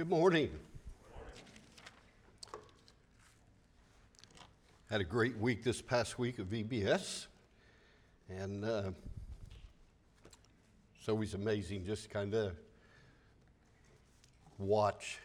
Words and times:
Good 0.00 0.08
morning. 0.08 0.48
Had 4.88 5.02
a 5.02 5.04
great 5.04 5.36
week 5.36 5.62
this 5.62 5.82
past 5.82 6.18
week 6.18 6.38
of 6.38 6.46
VBS, 6.46 7.26
and 8.30 8.64
uh, 8.64 8.92
it's 10.98 11.06
always 11.06 11.34
amazing 11.34 11.84
just 11.84 12.08
kind 12.08 12.32
of 12.32 12.52
watch 14.56 15.18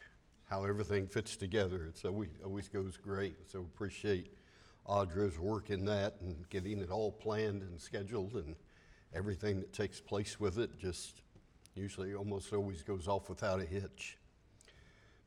how 0.49 0.65
everything 0.65 1.07
fits 1.07 1.37
together. 1.37 1.85
It's 1.87 2.03
always, 2.03 2.31
always 2.43 2.67
goes 2.67 2.97
great. 2.97 3.49
So 3.49 3.59
appreciate 3.59 4.35
Audra's 4.85 5.39
work 5.39 5.69
in 5.69 5.85
that 5.85 6.15
and 6.19 6.49
getting 6.49 6.81
it 6.81 6.91
all 6.91 7.13
planned 7.13 7.61
and 7.61 7.79
scheduled 7.79 8.33
and 8.33 8.57
everything 9.13 9.61
that 9.61 9.71
takes 9.71 10.01
place 10.01 10.37
with 10.37 10.59
it. 10.59 10.77
Just 10.77 11.21
usually 11.75 12.13
almost 12.13 12.51
always 12.51 12.83
goes 12.83 13.07
off 13.07 13.29
without 13.29 13.61
a 13.61 13.65
hitch. 13.65 14.17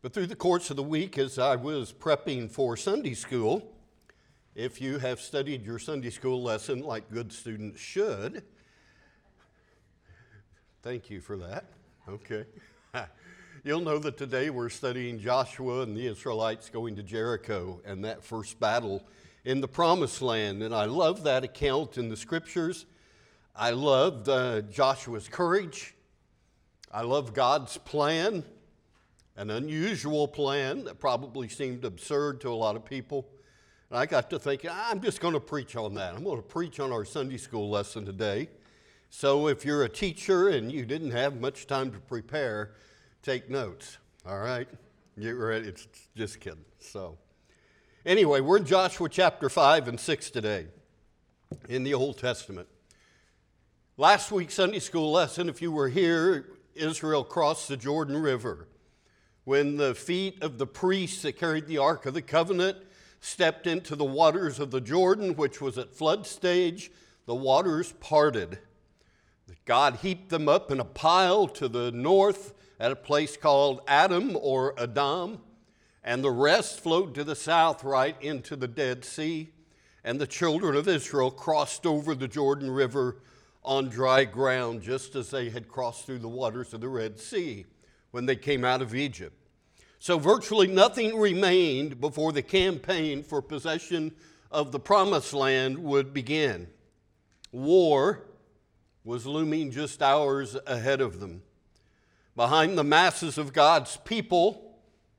But 0.01 0.12
through 0.12 0.29
the 0.29 0.37
course 0.37 0.70
of 0.70 0.77
the 0.77 0.83
week, 0.84 1.19
as 1.19 1.41
I 1.41 1.57
was 1.57 1.93
prepping 1.93 2.48
for 2.48 2.77
Sunday 2.77 3.15
school, 3.15 3.75
if 4.55 4.80
you 4.80 4.98
have 4.98 5.20
studied 5.20 5.66
your 5.66 5.80
Sunday 5.80 6.11
school 6.11 6.41
lesson 6.41 6.83
like 6.83 7.11
good 7.11 7.33
students 7.33 7.80
should, 7.80 8.45
thank 10.83 11.11
you 11.11 11.20
for 11.20 11.37
that. 11.39 11.65
Okay. 12.09 12.45
You'll 13.65 13.80
know 13.80 13.98
that 13.98 14.16
today 14.16 14.51
we're 14.51 14.69
studying 14.69 15.19
Joshua 15.19 15.83
and 15.83 15.97
the 15.97 16.06
Israelites 16.06 16.70
going 16.70 16.95
to 16.95 17.03
Jericho 17.03 17.80
and 17.84 18.05
that 18.05 18.23
first 18.23 18.61
battle 18.61 19.03
in 19.45 19.61
the 19.61 19.67
promised 19.67 20.23
land. 20.23 20.62
And 20.62 20.73
I 20.73 20.84
love 20.84 21.25
that 21.25 21.42
account 21.42 21.98
in 21.98 22.09
the 22.09 22.17
scriptures. 22.17 22.87
I 23.56 23.70
loved 23.70 24.28
uh, 24.28 24.61
Joshua's 24.61 25.27
courage. 25.27 25.97
I 26.92 27.03
love 27.03 27.34
God's 27.34 27.77
plan, 27.78 28.45
an 29.39 29.50
unusual 29.50 30.27
plan 30.27 30.83
that 30.83 30.98
probably 30.98 31.48
seemed 31.48 31.84
absurd 31.84 32.41
to 32.41 32.48
a 32.48 32.55
lot 32.55 32.75
of 32.75 32.84
people. 32.84 33.28
And 33.89 33.98
I 33.98 34.05
got 34.05 34.28
to 34.30 34.39
thinking, 34.39 34.69
I'm 34.72 35.00
just 35.00 35.20
going 35.20 35.34
to 35.34 35.41
preach 35.41 35.77
on 35.77 35.95
that. 35.95 36.14
I'm 36.14 36.25
going 36.25 36.39
to 36.39 36.42
preach 36.42 36.80
on 36.80 36.92
our 36.92 37.05
Sunday 37.05 37.36
school 37.36 37.70
lesson 37.70 38.05
today. 38.05 38.48
So 39.11 39.47
if 39.47 39.64
you're 39.64 39.84
a 39.84 39.89
teacher 39.89 40.48
and 40.48 40.72
you 40.72 40.84
didn't 40.84 41.12
have 41.12 41.41
much 41.41 41.69
time 41.69 41.92
to 41.92 42.00
prepare, 42.00 42.72
take 43.22 43.48
notes. 43.48 43.98
All 44.27 44.41
right? 44.41 44.69
Get 45.20 45.30
ready. 45.30 45.69
It's 45.69 45.86
just 46.17 46.41
kidding. 46.41 46.64
So, 46.80 47.17
anyway, 48.05 48.41
we're 48.41 48.58
in 48.58 48.64
Joshua 48.64 49.08
chapter 49.08 49.48
5 49.48 49.86
and 49.86 50.00
6 50.00 50.30
today 50.30 50.67
in 51.69 51.84
the 51.84 51.95
Old 51.95 52.19
Testament. 52.19 52.67
Last 53.97 54.33
week's 54.33 54.55
Sunday 54.55 54.80
school 54.80 55.12
lesson, 55.12 55.48
if 55.48 55.62
you 55.62 55.70
were 55.70 55.89
here, 55.89 56.56
Israel 56.75 57.23
crossed 57.23 57.69
the 57.69 57.77
Jordan 57.77 58.17
River. 58.17 58.67
When 59.49 59.79
the 59.79 59.95
feet 59.95 60.43
of 60.43 60.59
the 60.59 60.67
priests 60.67 61.23
that 61.23 61.39
carried 61.39 61.69
the 61.69 61.79
Ark 61.79 62.05
of 62.05 62.13
the 62.13 62.21
Covenant 62.21 62.77
stepped 63.19 63.67
into 63.67 63.97
the 63.97 64.05
waters 64.05 64.61
of 64.61 64.71
the 64.71 64.81
Jordan, 64.83 65.37
which 65.37 65.59
was 65.59 65.79
at 65.79 65.95
flood 65.95 66.27
stage, 66.27 66.91
the 67.25 67.35
waters 67.35 67.95
parted. 67.99 68.59
God 69.65 70.01
heaped 70.03 70.29
them 70.29 70.51
up 70.51 70.71
in 70.71 70.81
a 70.81 70.85
pile 70.85 71.49
to 71.49 71.67
the 71.67 71.91
north 71.93 72.53
at 72.79 72.93
a 72.93 72.95
place 72.95 73.39
called 73.39 73.81
Adam 73.89 74.37
or 74.39 74.79
Adam, 74.79 75.39
and 76.05 76.23
the 76.23 76.31
rest 76.31 76.81
flowed 76.81 77.15
to 77.15 77.25
the 77.25 77.35
south 77.35 77.83
right 77.83 78.21
into 78.21 78.55
the 78.55 78.69
Dead 78.69 79.03
Sea. 79.03 79.49
And 80.05 80.21
the 80.21 80.27
children 80.27 80.77
of 80.77 80.87
Israel 80.87 81.31
crossed 81.31 81.87
over 81.87 82.15
the 82.15 82.29
Jordan 82.29 82.71
River 82.71 83.23
on 83.65 83.89
dry 83.89 84.27
ground, 84.27 84.83
just 84.83 85.17
as 85.17 85.31
they 85.31 85.49
had 85.49 85.69
crossed 85.69 86.05
through 86.05 86.19
the 86.19 86.29
waters 86.29 86.75
of 86.75 86.83
the 86.83 86.89
Red 86.91 87.19
Sea 87.19 87.65
when 88.11 88.27
they 88.27 88.37
came 88.37 88.63
out 88.63 88.83
of 88.83 88.95
Egypt. 88.95 89.38
So, 90.01 90.19
virtually 90.19 90.69
nothing 90.69 91.19
remained 91.19 92.01
before 92.01 92.33
the 92.33 92.43
campaign 92.43 93.23
for 93.23 93.42
possession 93.42 94.14
of 94.51 94.70
the 94.70 94.79
promised 94.79 95.35
land 95.35 95.79
would 95.79 96.14
begin. 96.14 96.69
War 97.51 98.25
was 99.05 99.27
looming 99.27 99.70
just 99.70 100.01
hours 100.01 100.57
ahead 100.67 101.01
of 101.01 101.19
them. 101.19 101.42
Behind 102.37 102.79
the 102.79 102.85
masses 102.85 103.39
of 103.39 103.53
God's 103.53 103.97
people, 104.05 104.79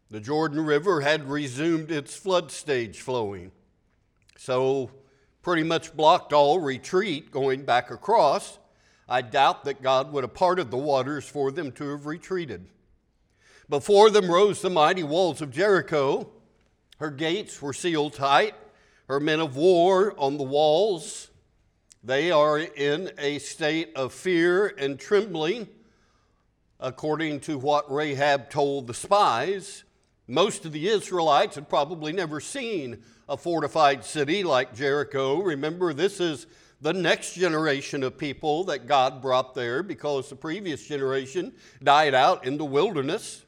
the 0.09 0.21
Jordan 0.21 0.65
River 0.65 1.01
had 1.01 1.29
resumed 1.29 1.91
its 1.91 2.15
flood 2.15 2.49
stage 2.49 3.01
flowing. 3.01 3.51
So, 4.37 4.91
pretty 5.41 5.63
much 5.63 5.95
blocked 5.95 6.31
all 6.31 6.59
retreat 6.59 7.31
going 7.31 7.63
back 7.63 7.91
across. 7.91 8.57
I 9.09 9.21
doubt 9.21 9.65
that 9.65 9.81
God 9.81 10.13
would 10.13 10.23
have 10.23 10.33
parted 10.33 10.71
the 10.71 10.77
waters 10.77 11.27
for 11.27 11.51
them 11.51 11.71
to 11.73 11.89
have 11.89 12.05
retreated. 12.05 12.67
Before 13.69 14.09
them 14.09 14.31
rose 14.31 14.63
the 14.63 14.69
mighty 14.71 15.03
walls 15.03 15.43
of 15.43 15.51
Jericho. 15.51 16.27
Her 16.97 17.11
gates 17.11 17.61
were 17.61 17.71
sealed 17.71 18.13
tight, 18.13 18.55
her 19.07 19.19
men 19.19 19.39
of 19.39 19.55
war 19.55 20.15
on 20.17 20.37
the 20.37 20.43
walls. 20.43 21.29
They 22.03 22.31
are 22.31 22.57
in 22.57 23.11
a 23.19 23.37
state 23.37 23.91
of 23.95 24.11
fear 24.11 24.73
and 24.79 24.99
trembling, 24.99 25.67
according 26.79 27.41
to 27.41 27.59
what 27.59 27.93
Rahab 27.93 28.49
told 28.49 28.87
the 28.87 28.93
spies. 28.95 29.83
Most 30.27 30.65
of 30.65 30.71
the 30.71 30.87
Israelites 30.87 31.53
had 31.53 31.69
probably 31.69 32.11
never 32.11 32.39
seen 32.39 33.03
a 33.27 33.37
fortified 33.37 34.03
city 34.03 34.43
like 34.43 34.73
Jericho. 34.73 35.43
Remember, 35.43 35.93
this 35.93 36.19
is 36.19 36.47
the 36.81 36.93
next 36.93 37.35
generation 37.35 38.01
of 38.01 38.17
people 38.17 38.63
that 38.63 38.87
God 38.87 39.21
brought 39.21 39.53
there 39.53 39.83
because 39.83 40.27
the 40.27 40.35
previous 40.35 40.87
generation 40.87 41.53
died 41.83 42.15
out 42.15 42.47
in 42.47 42.57
the 42.57 42.65
wilderness. 42.65 43.45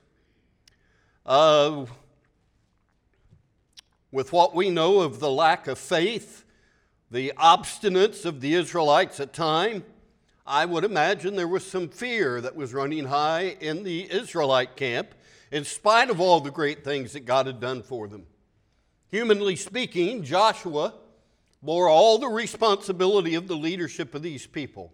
Uh, 1.25 1.85
with 4.11 4.33
what 4.33 4.55
we 4.55 4.69
know 4.69 5.01
of 5.01 5.19
the 5.19 5.29
lack 5.29 5.67
of 5.67 5.77
faith, 5.77 6.45
the 7.11 7.33
obstinance 7.37 8.25
of 8.25 8.41
the 8.41 8.55
Israelites 8.55 9.19
at 9.19 9.33
time, 9.33 9.83
I 10.45 10.65
would 10.65 10.83
imagine 10.83 11.35
there 11.35 11.47
was 11.47 11.65
some 11.65 11.89
fear 11.89 12.41
that 12.41 12.55
was 12.55 12.73
running 12.73 13.05
high 13.05 13.55
in 13.59 13.83
the 13.83 14.11
Israelite 14.11 14.75
camp 14.75 15.13
in 15.51 15.63
spite 15.63 16.09
of 16.09 16.19
all 16.19 16.39
the 16.39 16.49
great 16.49 16.83
things 16.83 17.13
that 17.13 17.25
God 17.25 17.45
had 17.45 17.59
done 17.59 17.83
for 17.83 18.07
them. 18.07 18.25
Humanly 19.09 19.55
speaking, 19.55 20.23
Joshua 20.23 20.95
bore 21.61 21.87
all 21.87 22.17
the 22.17 22.27
responsibility 22.27 23.35
of 23.35 23.47
the 23.47 23.55
leadership 23.55 24.15
of 24.15 24.23
these 24.23 24.47
people. 24.47 24.91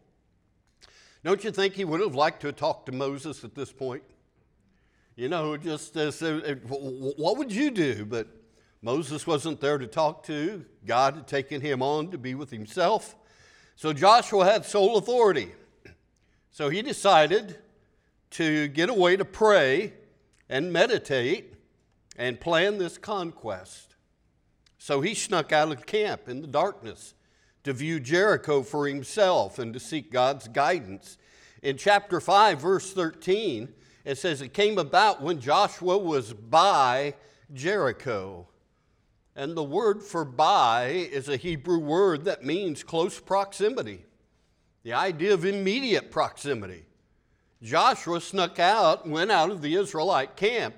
Don't 1.24 1.44
you 1.44 1.52
think 1.52 1.76
he 1.76 1.86
would 1.86 2.02
have 2.02 2.16
liked 2.16 2.42
to 2.42 2.48
have 2.48 2.58
talked 2.58 2.88
to 2.88 2.92
Moses 2.92 3.44
at 3.44 3.56
this 3.56 3.72
point? 3.72 4.04
You 5.17 5.29
know, 5.29 5.57
just 5.57 5.97
as 5.97 6.22
uh, 6.22 6.55
what 6.67 7.38
would 7.38 7.51
you 7.51 7.72
do? 7.72 8.05
But 8.05 8.28
Moses 8.83 9.25
wasn't 9.25 9.59
there 9.59 9.79
to 9.79 9.88
talk 9.88 10.23
to. 10.28 10.63
God 10.85 11.16
had 11.16 11.28
taken 11.28 11.59
him 11.59 11.81
on 11.81 12.11
to 12.11 12.19
be 12.19 12.35
with 12.35 12.51
himself. 12.51 13.16
So 13.75 13.94
Joshua 13.94 14.45
had 14.45 14.63
sole 14.63 14.95
authority. 14.95 15.53
So 16.51 16.69
he 16.69 16.83
decided 16.83 17.57
to 18.31 18.67
get 18.67 18.89
away 18.89 19.17
to 19.17 19.25
pray 19.25 19.94
and 20.50 20.72
meditate 20.72 21.55
and 22.16 22.39
plan 22.39 22.78
this 22.78 22.99
conquest. 22.99 23.95
So 24.78 25.01
he 25.01 25.16
snuck 25.16 25.51
out 25.51 25.72
of 25.72 25.88
camp 25.88 26.29
in 26.29 26.41
the 26.41 26.47
darkness 26.47 27.16
to 27.63 27.73
view 27.73 27.99
Jericho 27.99 28.61
for 28.61 28.88
himself 28.88 29.57
and 29.57 29.73
to 29.73 29.79
seek 29.79 30.11
God's 30.11 30.47
guidance. 30.47 31.17
In 31.63 31.75
chapter 31.75 32.22
5, 32.22 32.61
verse 32.61 32.94
13, 32.94 33.73
it 34.07 34.18
says, 34.18 34.41
It 34.41 34.53
came 34.53 34.78
about 34.78 35.22
when 35.22 35.41
Joshua 35.41 35.97
was 35.97 36.31
by 36.31 37.13
Jericho. 37.53 38.47
And 39.35 39.56
the 39.56 39.63
word 39.63 40.01
for 40.01 40.23
by 40.23 40.88
is 40.88 41.28
a 41.28 41.35
Hebrew 41.35 41.78
word 41.78 42.23
that 42.23 42.44
means 42.44 42.84
close 42.84 43.19
proximity, 43.19 44.06
the 44.84 44.94
idea 44.94 45.34
of 45.34 45.44
immediate 45.44 46.09
proximity. 46.09 46.85
Joshua 47.61 48.22
snuck 48.22 48.59
out, 48.59 49.08
went 49.08 49.29
out 49.29 49.52
of 49.52 49.61
the 49.61 49.76
Israelite 49.76 50.37
camp, 50.37 50.76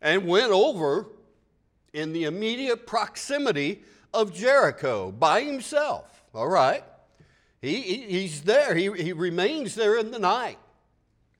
and 0.00 0.26
went 0.26 0.50
over 0.50 1.08
in 1.92 2.14
the 2.14 2.24
immediate 2.24 2.86
proximity 2.86 3.82
of 4.14 4.32
Jericho 4.32 5.12
by 5.12 5.42
himself. 5.42 6.24
All 6.34 6.48
right? 6.48 6.84
He, 7.60 7.82
he's 7.82 8.42
there, 8.42 8.74
he, 8.74 8.90
he 8.92 9.12
remains 9.12 9.74
there 9.74 9.98
in 9.98 10.10
the 10.10 10.18
night, 10.18 10.58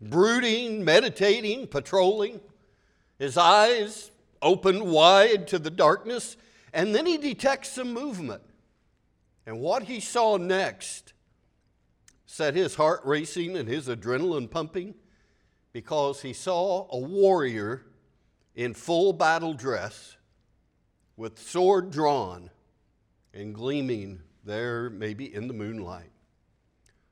brooding, 0.03 0.85
meditating, 0.85 1.67
patrolling, 1.69 2.41
his 3.19 3.37
eyes 3.37 4.11
open 4.41 4.91
wide 4.91 5.47
to 5.49 5.59
the 5.59 5.71
darkness, 5.71 6.37
and 6.73 6.95
then 6.95 7.07
he 7.07 7.17
detects 7.17 7.71
some 7.71 7.93
movement. 7.93 8.43
And 9.47 9.61
what 9.61 9.85
he 9.85 10.01
saw 10.01 10.37
next 10.37 11.13
set 12.27 12.55
his 12.55 12.75
heart 12.75 13.01
racing 13.05 13.57
and 13.57 13.69
his 13.69 13.89
adrenaline 13.89 14.51
pumping 14.51 14.95
because 15.73 16.23
he 16.23 16.33
saw 16.33 16.87
a 16.91 16.99
warrior 16.99 17.83
in 18.55 18.75
full 18.75 19.13
battle 19.13 19.55
dress 19.55 20.17
with 21.17 21.39
sword 21.39 21.91
drawn 21.91 22.51
and 23.35 23.55
gleaming 23.55 24.21
there, 24.45 24.91
maybe 24.91 25.33
in 25.33 25.47
the 25.47 25.55
moonlight. 25.55 26.11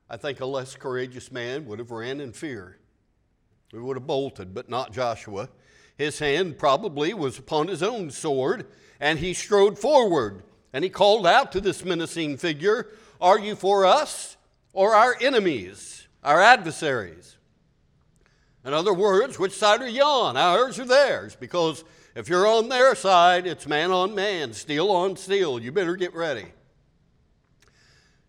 I 0.09 0.17
think 0.17 0.39
a 0.39 0.45
less 0.45 0.75
courageous 0.75 1.31
man 1.31 1.65
would 1.67 1.79
have 1.79 1.91
ran 1.91 2.19
in 2.19 2.33
fear. 2.33 2.77
We 3.71 3.79
would 3.79 3.97
have 3.97 4.07
bolted, 4.07 4.53
but 4.53 4.69
not 4.69 4.93
Joshua. 4.93 5.49
His 5.97 6.19
hand 6.19 6.57
probably 6.57 7.13
was 7.13 7.37
upon 7.37 7.67
his 7.67 7.83
own 7.83 8.11
sword, 8.11 8.65
and 8.99 9.19
he 9.19 9.33
strode 9.33 9.77
forward, 9.79 10.43
and 10.73 10.83
he 10.83 10.89
called 10.89 11.25
out 11.25 11.51
to 11.51 11.61
this 11.61 11.85
menacing 11.85 12.37
figure, 12.37 12.89
Are 13.19 13.39
you 13.39 13.55
for 13.55 13.85
us 13.85 14.37
or 14.73 14.95
our 14.95 15.15
enemies, 15.21 16.07
our 16.23 16.41
adversaries? 16.41 17.37
In 18.63 18.73
other 18.73 18.93
words, 18.93 19.39
which 19.39 19.53
side 19.53 19.81
are 19.81 19.87
you 19.87 20.03
on, 20.03 20.37
ours 20.37 20.79
or 20.79 20.85
theirs? 20.85 21.35
Because 21.35 21.83
if 22.15 22.29
you're 22.29 22.47
on 22.47 22.69
their 22.69 22.93
side, 22.93 23.47
it's 23.47 23.65
man 23.65 23.91
on 23.91 24.13
man, 24.13 24.53
steel 24.53 24.91
on 24.91 25.15
steel. 25.15 25.59
You 25.59 25.71
better 25.71 25.95
get 25.95 26.13
ready. 26.13 26.45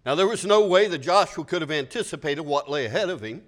Now, 0.06 0.14
there 0.14 0.26
was 0.26 0.44
no 0.44 0.66
way 0.66 0.88
that 0.88 0.98
Joshua 0.98 1.44
could 1.44 1.62
have 1.62 1.70
anticipated 1.70 2.42
what 2.42 2.70
lay 2.70 2.86
ahead 2.86 3.08
of 3.08 3.22
him. 3.22 3.42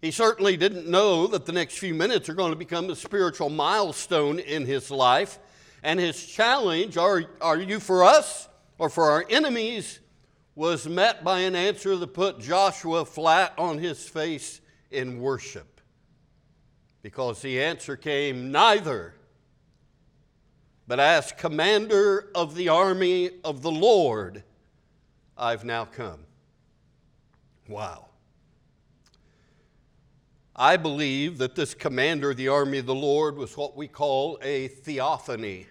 He 0.00 0.10
certainly 0.10 0.56
didn't 0.56 0.86
know 0.86 1.26
that 1.26 1.46
the 1.46 1.52
next 1.52 1.78
few 1.78 1.94
minutes 1.94 2.28
are 2.28 2.34
going 2.34 2.52
to 2.52 2.58
become 2.58 2.90
a 2.90 2.96
spiritual 2.96 3.48
milestone 3.48 4.38
in 4.38 4.66
his 4.66 4.90
life. 4.90 5.38
And 5.82 5.98
his 5.98 6.24
challenge, 6.24 6.96
are, 6.96 7.24
are 7.40 7.58
you 7.58 7.80
for 7.80 8.04
us 8.04 8.48
or 8.78 8.88
for 8.90 9.10
our 9.10 9.24
enemies, 9.30 10.00
was 10.54 10.88
met 10.88 11.22
by 11.22 11.40
an 11.40 11.54
answer 11.54 11.96
that 11.96 12.08
put 12.08 12.40
Joshua 12.40 13.04
flat 13.04 13.54
on 13.58 13.78
his 13.78 14.08
face 14.08 14.60
in 14.90 15.20
worship. 15.20 15.80
Because 17.02 17.40
the 17.40 17.62
answer 17.62 17.96
came, 17.96 18.50
neither. 18.50 19.14
But 20.88 21.00
as 21.00 21.32
commander 21.32 22.30
of 22.34 22.54
the 22.54 22.68
army 22.68 23.30
of 23.44 23.62
the 23.62 23.70
Lord, 23.70 24.42
I've 25.36 25.64
now 25.64 25.84
come. 25.84 26.20
Wow. 27.68 28.06
I 30.58 30.78
believe 30.78 31.36
that 31.36 31.54
this 31.54 31.74
commander 31.74 32.30
of 32.30 32.38
the 32.38 32.48
army 32.48 32.78
of 32.78 32.86
the 32.86 32.94
Lord 32.94 33.36
was 33.36 33.58
what 33.58 33.76
we 33.76 33.88
call 33.88 34.38
a 34.40 34.68
theophany. 34.68 35.66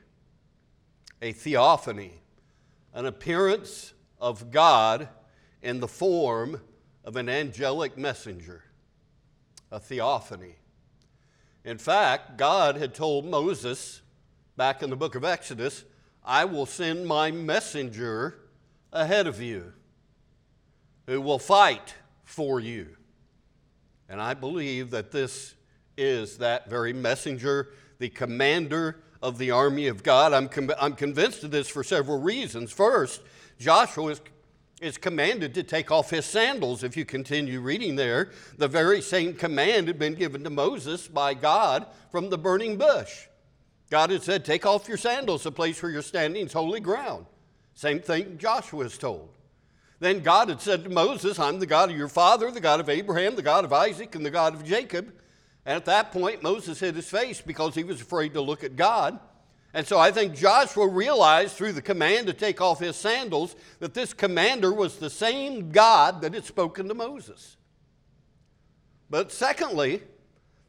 A 1.24 1.32
theophany, 1.32 2.14
an 2.94 3.08
appearance 3.08 3.94
of 4.22 4.52
God 4.52 5.10
in 5.64 5.80
the 5.80 5.88
form 5.88 6.62
of 7.04 7.16
an 7.16 7.30
angelic 7.30 7.98
messenger. 7.98 8.64
A 9.72 9.80
theophany. 9.80 10.58
In 11.64 11.80
fact, 11.80 12.38
God 12.38 12.78
had 12.78 12.94
told 12.94 13.26
Moses 13.26 14.02
back 14.56 14.84
in 14.84 14.92
the 14.92 14.96
book 14.96 15.16
of 15.16 15.26
Exodus, 15.26 15.84
I 16.24 16.46
will 16.46 16.68
send 16.68 17.08
my 17.08 17.32
messenger 17.32 18.38
ahead 18.94 19.26
of 19.26 19.42
you 19.42 19.74
who 21.08 21.22
will 21.22 21.40
fight 21.40 21.96
for 22.24 22.60
you. 22.60 22.98
And 24.10 24.22
I 24.22 24.34
believe 24.34 24.92
that 24.92 25.12
this 25.12 25.56
is 25.98 26.38
that 26.38 26.70
very 26.70 26.94
messenger, 26.94 27.70
the 28.00 28.10
commander 28.10 28.98
of 29.22 29.38
the 29.38 29.52
army 29.52 29.88
of 29.88 30.04
God. 30.04 30.34
I'm, 30.34 30.48
com- 30.48 30.72
I'm 30.80 30.94
convinced 30.94 31.44
of 31.44 31.52
this 31.52 31.68
for 31.68 31.84
several 31.84 32.20
reasons. 32.20 32.72
First, 32.72 33.22
Joshua 33.60 34.12
is, 34.12 34.22
is 34.82 34.98
commanded 34.98 35.54
to 35.56 35.64
take 35.64 35.92
off 35.92 36.10
his 36.10 36.26
sandals. 36.26 36.84
If 36.84 36.96
you 36.96 37.06
continue 37.06 37.60
reading 37.60 37.96
there, 37.96 38.32
the 38.58 38.68
very 38.68 39.02
same 39.02 39.34
command 39.34 39.88
had 39.88 39.98
been 39.98 40.16
given 40.16 40.44
to 40.44 40.50
Moses 40.50 41.08
by 41.08 41.34
God 41.34 41.88
from 42.12 42.30
the 42.30 42.38
burning 42.38 42.78
bush. 42.78 43.28
God 43.90 44.10
had 44.10 44.24
said, 44.24 44.46
Take 44.46 44.66
off 44.66 44.88
your 44.88 44.98
sandals, 44.98 45.44
the 45.44 45.52
place 45.52 45.82
where 45.82 45.92
you're 45.92 46.02
standing 46.02 46.46
is 46.46 46.54
holy 46.54 46.80
ground. 46.80 47.26
Same 47.74 48.00
thing 48.00 48.38
Joshua 48.38 48.86
is 48.86 48.98
told. 48.98 49.35
Then 50.00 50.20
God 50.20 50.50
had 50.50 50.62
said 50.62 50.84
to 50.84 50.90
Moses, 50.90 51.40
I'm 51.40 51.60
the 51.60 51.66
God 51.66 51.90
of 51.90 51.98
your 51.98 52.10
father, 52.10 52.52
the 52.52 52.60
God 52.60 52.80
of 52.80 52.90
Abraham, 52.90 53.36
the 53.36 53.42
God 53.42 53.64
of 53.64 53.74
Isaac, 53.74 54.16
and 54.16 54.26
the 54.26 54.32
God 54.32 54.54
of 54.54 54.66
Jacob. 54.66 55.14
And 55.66 55.76
at 55.76 55.86
that 55.86 56.12
point, 56.12 56.44
Moses 56.44 56.80
hid 56.80 56.96
his 56.96 57.10
face 57.10 57.42
because 57.42 57.76
he 57.76 57.84
was 57.84 58.02
afraid 58.02 58.34
to 58.34 58.42
look 58.42 58.64
at 58.64 58.76
God. 58.76 59.20
And 59.74 59.86
so 59.86 59.98
I 59.98 60.12
think 60.12 60.36
Joshua 60.36 60.88
realized 60.88 61.56
through 61.56 61.74
the 61.74 61.82
command 61.82 62.28
to 62.28 62.34
take 62.34 62.62
off 62.62 62.80
his 62.80 62.96
sandals 62.96 63.56
that 63.80 63.94
this 63.94 64.14
commander 64.14 64.72
was 64.72 64.98
the 64.98 65.10
same 65.10 65.72
God 65.72 66.22
that 66.22 66.34
had 66.34 66.46
spoken 66.46 66.88
to 66.88 66.94
Moses. 66.94 67.58
But 69.10 69.32
secondly, 69.32 70.02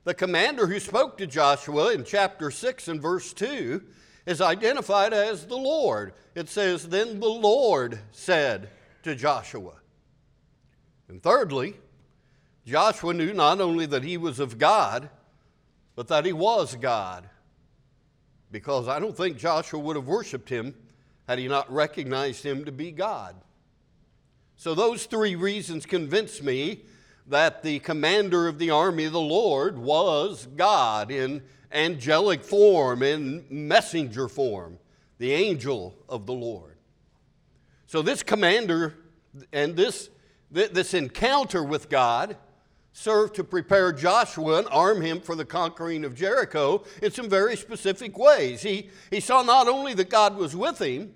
the 0.05 0.14
commander 0.14 0.67
who 0.67 0.81
spoke 0.81 1.19
to 1.19 1.26
Joshua 1.26 1.93
in 1.93 2.05
chapter 2.05 2.50
6 2.50 2.88
and 2.88 3.00
verse 3.00 3.32
2 3.32 3.82
is 4.26 4.40
identified 4.40 5.12
as 5.12 5.46
the 5.46 5.56
Lord. 5.56 6.12
It 6.34 6.49
says, 6.49 6.88
Then 6.88 7.20
the 7.20 7.28
Lord 7.28 8.00
said 8.12 8.70
to 9.06 9.14
Joshua. 9.14 9.74
And 11.08 11.22
thirdly, 11.22 11.74
Joshua 12.66 13.14
knew 13.14 13.32
not 13.32 13.60
only 13.60 13.86
that 13.86 14.02
he 14.02 14.16
was 14.16 14.40
of 14.40 14.58
God, 14.58 15.08
but 15.94 16.08
that 16.08 16.26
he 16.26 16.32
was 16.32 16.74
God. 16.74 17.28
Because 18.50 18.88
I 18.88 18.98
don't 18.98 19.16
think 19.16 19.38
Joshua 19.38 19.78
would 19.78 19.96
have 19.96 20.08
worshiped 20.08 20.48
him 20.48 20.74
had 21.28 21.38
he 21.38 21.46
not 21.46 21.72
recognized 21.72 22.44
him 22.44 22.64
to 22.64 22.72
be 22.72 22.90
God. 22.90 23.36
So, 24.56 24.74
those 24.74 25.06
three 25.06 25.36
reasons 25.36 25.86
convince 25.86 26.42
me 26.42 26.80
that 27.28 27.62
the 27.62 27.78
commander 27.80 28.48
of 28.48 28.58
the 28.58 28.70
army 28.70 29.04
of 29.04 29.12
the 29.12 29.20
Lord 29.20 29.78
was 29.78 30.48
God 30.56 31.10
in 31.10 31.42
angelic 31.70 32.42
form, 32.42 33.02
in 33.02 33.44
messenger 33.50 34.28
form, 34.28 34.78
the 35.18 35.32
angel 35.32 35.94
of 36.08 36.26
the 36.26 36.32
Lord. 36.32 36.75
So, 37.86 38.02
this 38.02 38.22
commander 38.22 38.94
and 39.52 39.76
this, 39.76 40.10
this 40.50 40.94
encounter 40.94 41.62
with 41.62 41.88
God 41.88 42.36
served 42.92 43.34
to 43.34 43.44
prepare 43.44 43.92
Joshua 43.92 44.58
and 44.58 44.68
arm 44.70 45.02
him 45.02 45.20
for 45.20 45.34
the 45.34 45.44
conquering 45.44 46.04
of 46.04 46.14
Jericho 46.14 46.82
in 47.02 47.10
some 47.10 47.28
very 47.28 47.56
specific 47.56 48.16
ways. 48.16 48.62
He, 48.62 48.88
he 49.10 49.20
saw 49.20 49.42
not 49.42 49.68
only 49.68 49.92
that 49.94 50.08
God 50.08 50.36
was 50.36 50.56
with 50.56 50.80
him, 50.80 51.14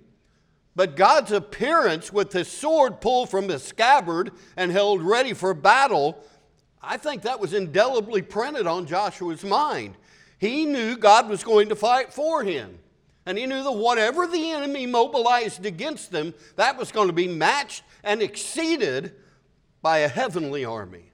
but 0.75 0.95
God's 0.95 1.31
appearance 1.31 2.13
with 2.13 2.31
his 2.31 2.47
sword 2.47 3.01
pulled 3.01 3.29
from 3.29 3.49
his 3.49 3.63
scabbard 3.63 4.31
and 4.55 4.71
held 4.71 5.01
ready 5.01 5.33
for 5.33 5.53
battle, 5.53 6.23
I 6.81 6.97
think 6.97 7.23
that 7.23 7.39
was 7.39 7.53
indelibly 7.53 8.21
printed 8.21 8.67
on 8.67 8.85
Joshua's 8.85 9.43
mind. 9.43 9.95
He 10.37 10.65
knew 10.65 10.95
God 10.95 11.27
was 11.27 11.43
going 11.43 11.69
to 11.69 11.75
fight 11.75 12.13
for 12.13 12.43
him. 12.43 12.79
And 13.25 13.37
he 13.37 13.45
knew 13.45 13.63
that 13.63 13.71
whatever 13.71 14.25
the 14.25 14.51
enemy 14.51 14.85
mobilized 14.87 15.65
against 15.65 16.11
them, 16.11 16.33
that 16.55 16.77
was 16.77 16.91
going 16.91 17.07
to 17.07 17.13
be 17.13 17.27
matched 17.27 17.83
and 18.03 18.21
exceeded 18.21 19.13
by 19.81 19.99
a 19.99 20.07
heavenly 20.07 20.65
army. 20.65 21.11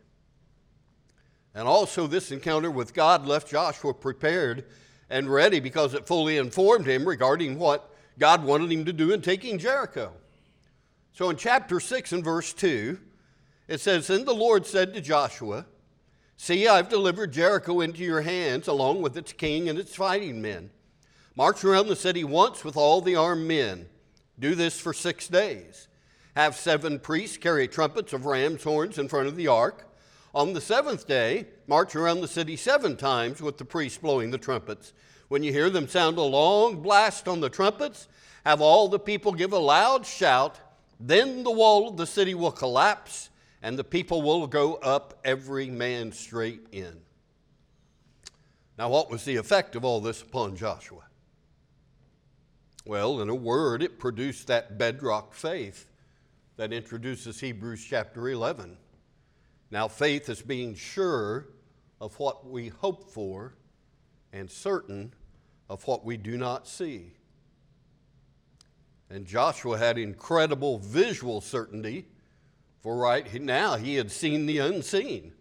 And 1.54 1.68
also, 1.68 2.08
this 2.08 2.32
encounter 2.32 2.70
with 2.70 2.94
God 2.94 3.26
left 3.26 3.50
Joshua 3.50 3.94
prepared 3.94 4.66
and 5.10 5.30
ready 5.30 5.60
because 5.60 5.94
it 5.94 6.06
fully 6.06 6.38
informed 6.38 6.86
him 6.86 7.06
regarding 7.06 7.58
what 7.58 7.94
God 8.20 8.44
wanted 8.44 8.72
him 8.72 8.86
to 8.86 8.94
do 8.94 9.12
in 9.12 9.22
taking 9.22 9.58
Jericho. 9.58 10.12
So, 11.14 11.30
in 11.30 11.36
chapter 11.36 11.80
6 11.80 12.12
and 12.14 12.24
verse 12.24 12.54
2, 12.54 13.00
it 13.68 13.80
says, 13.82 14.08
Then 14.08 14.24
the 14.24 14.34
Lord 14.34 14.66
said 14.66 14.94
to 14.94 15.02
Joshua, 15.02 15.66
See, 16.38 16.68
I've 16.68 16.90
delivered 16.90 17.34
Jericho 17.34 17.82
into 17.82 18.04
your 18.04 18.22
hands, 18.22 18.68
along 18.68 19.02
with 19.02 19.18
its 19.18 19.34
king 19.34 19.68
and 19.68 19.80
its 19.80 19.96
fighting 19.96 20.40
men. 20.42 20.70
March 21.38 21.64
around 21.64 21.88
the 21.88 21.96
city 21.96 22.24
once 22.24 22.66
with 22.66 22.76
all 22.76 23.00
the 23.00 23.16
armed 23.16 23.48
men. 23.48 23.88
Do 24.40 24.56
this 24.56 24.80
for 24.80 24.92
six 24.92 25.28
days. 25.28 25.88
Have 26.36 26.56
seven 26.56 26.98
priests 26.98 27.38
carry 27.38 27.68
trumpets 27.68 28.12
of 28.12 28.26
ram's 28.26 28.64
horns 28.64 28.98
in 28.98 29.08
front 29.08 29.28
of 29.28 29.36
the 29.36 29.48
ark. 29.48 29.88
On 30.34 30.54
the 30.54 30.62
seventh 30.62 31.08
day, 31.08 31.46
march 31.68 31.96
around 31.96 32.22
the 32.22 32.28
city 32.28 32.56
seven 32.56 32.98
times 32.98 33.40
with 33.40 33.60
the 33.60 33.66
priests 33.66 34.00
blowing 34.00 34.32
the 34.32 34.40
trumpets. 34.40 34.94
When 35.28 35.44
you 35.44 35.52
hear 35.52 35.70
them 35.70 35.88
sound 35.88 36.18
a 36.18 36.24
long 36.24 36.82
blast 36.82 37.28
on 37.28 37.40
the 37.40 37.50
trumpets, 37.50 38.08
have 38.44 38.60
all 38.60 38.88
the 38.88 38.98
people 38.98 39.32
give 39.32 39.54
a 39.54 39.60
loud 39.60 40.08
shout. 40.08 40.60
Then 41.00 41.44
the 41.44 41.52
wall 41.52 41.88
of 41.88 41.98
the 41.98 42.08
city 42.08 42.34
will 42.34 42.52
collapse 42.52 43.30
and 43.62 43.78
the 43.78 43.84
people 43.84 44.24
will 44.24 44.48
go 44.48 44.76
up 44.76 45.20
every 45.24 45.70
man 45.70 46.12
straight 46.12 46.66
in. 46.72 47.00
Now, 48.76 48.90
what 48.90 49.12
was 49.12 49.24
the 49.24 49.36
effect 49.36 49.76
of 49.76 49.86
all 49.86 50.02
this 50.02 50.24
upon 50.24 50.56
Joshua? 50.56 51.07
Well, 52.88 53.20
in 53.20 53.28
a 53.28 53.36
word, 53.36 53.84
it 53.84 54.00
produced 54.00 54.48
that 54.48 54.78
bedrock 54.78 55.34
faith 55.34 55.90
that 56.56 56.72
introduces 56.72 57.42
Hebrews 57.42 57.84
chapter 57.84 58.30
11. 58.30 58.78
Now, 59.70 59.90
faith 59.90 60.30
is 60.30 60.42
being 60.42 60.74
sure 60.74 61.50
of 62.00 62.18
what 62.18 62.50
we 62.50 62.70
hope 62.70 63.12
for 63.12 63.56
and 64.32 64.50
certain 64.50 65.14
of 65.70 65.86
what 65.86 66.06
we 66.06 66.16
do 66.16 66.38
not 66.38 66.66
see. 66.66 67.12
And 69.10 69.26
Joshua 69.26 69.78
had 69.78 69.98
incredible 69.98 70.80
visual 70.80 71.42
certainty 71.42 72.06
for 72.80 72.96
right 72.96 73.42
now, 73.42 73.76
he 73.76 73.96
had 73.96 74.12
seen 74.12 74.46
the 74.46 74.60
unseen. 74.60 75.34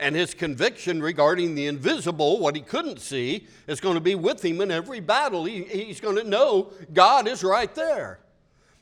And 0.00 0.16
his 0.16 0.32
conviction 0.32 1.02
regarding 1.02 1.54
the 1.54 1.66
invisible, 1.66 2.40
what 2.40 2.56
he 2.56 2.62
couldn't 2.62 3.00
see, 3.00 3.46
is 3.66 3.80
going 3.80 3.96
to 3.96 4.00
be 4.00 4.14
with 4.14 4.42
him 4.42 4.62
in 4.62 4.70
every 4.70 4.98
battle. 4.98 5.44
He, 5.44 5.62
he's 5.64 6.00
going 6.00 6.16
to 6.16 6.24
know 6.24 6.72
God 6.92 7.28
is 7.28 7.44
right 7.44 7.72
there. 7.74 8.18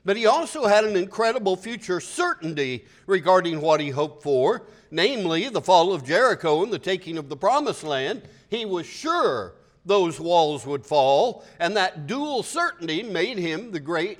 but 0.04 0.16
he 0.16 0.24
also 0.24 0.66
had 0.66 0.84
an 0.84 0.96
incredible 0.96 1.54
future 1.54 2.00
certainty 2.00 2.86
regarding 3.06 3.60
what 3.60 3.78
he 3.78 3.90
hoped 3.90 4.22
for, 4.22 4.62
namely 4.90 5.50
the 5.50 5.60
fall 5.60 5.92
of 5.92 6.02
Jericho 6.02 6.62
and 6.62 6.72
the 6.72 6.78
taking 6.78 7.18
of 7.18 7.28
the 7.28 7.36
promised 7.36 7.84
land. 7.84 8.22
He 8.48 8.64
was 8.64 8.86
sure 8.86 9.52
those 9.84 10.18
walls 10.18 10.64
would 10.64 10.86
fall, 10.86 11.44
and 11.58 11.76
that 11.76 12.06
dual 12.06 12.42
certainty 12.42 13.02
made 13.02 13.36
him 13.36 13.70
the 13.70 13.80
great 13.80 14.18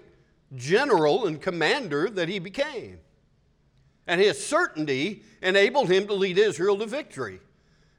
general 0.55 1.27
and 1.27 1.41
commander 1.41 2.11
that 2.11 2.29
he 2.29 2.39
became. 2.39 2.99
And 4.09 4.21
his 4.21 4.45
certainty 4.45 5.23
enabled 5.41 5.89
him 5.91 6.09
to 6.09 6.15
lead 6.15 6.39
Israel 6.39 6.79
to 6.79 6.87
victory. 6.87 7.39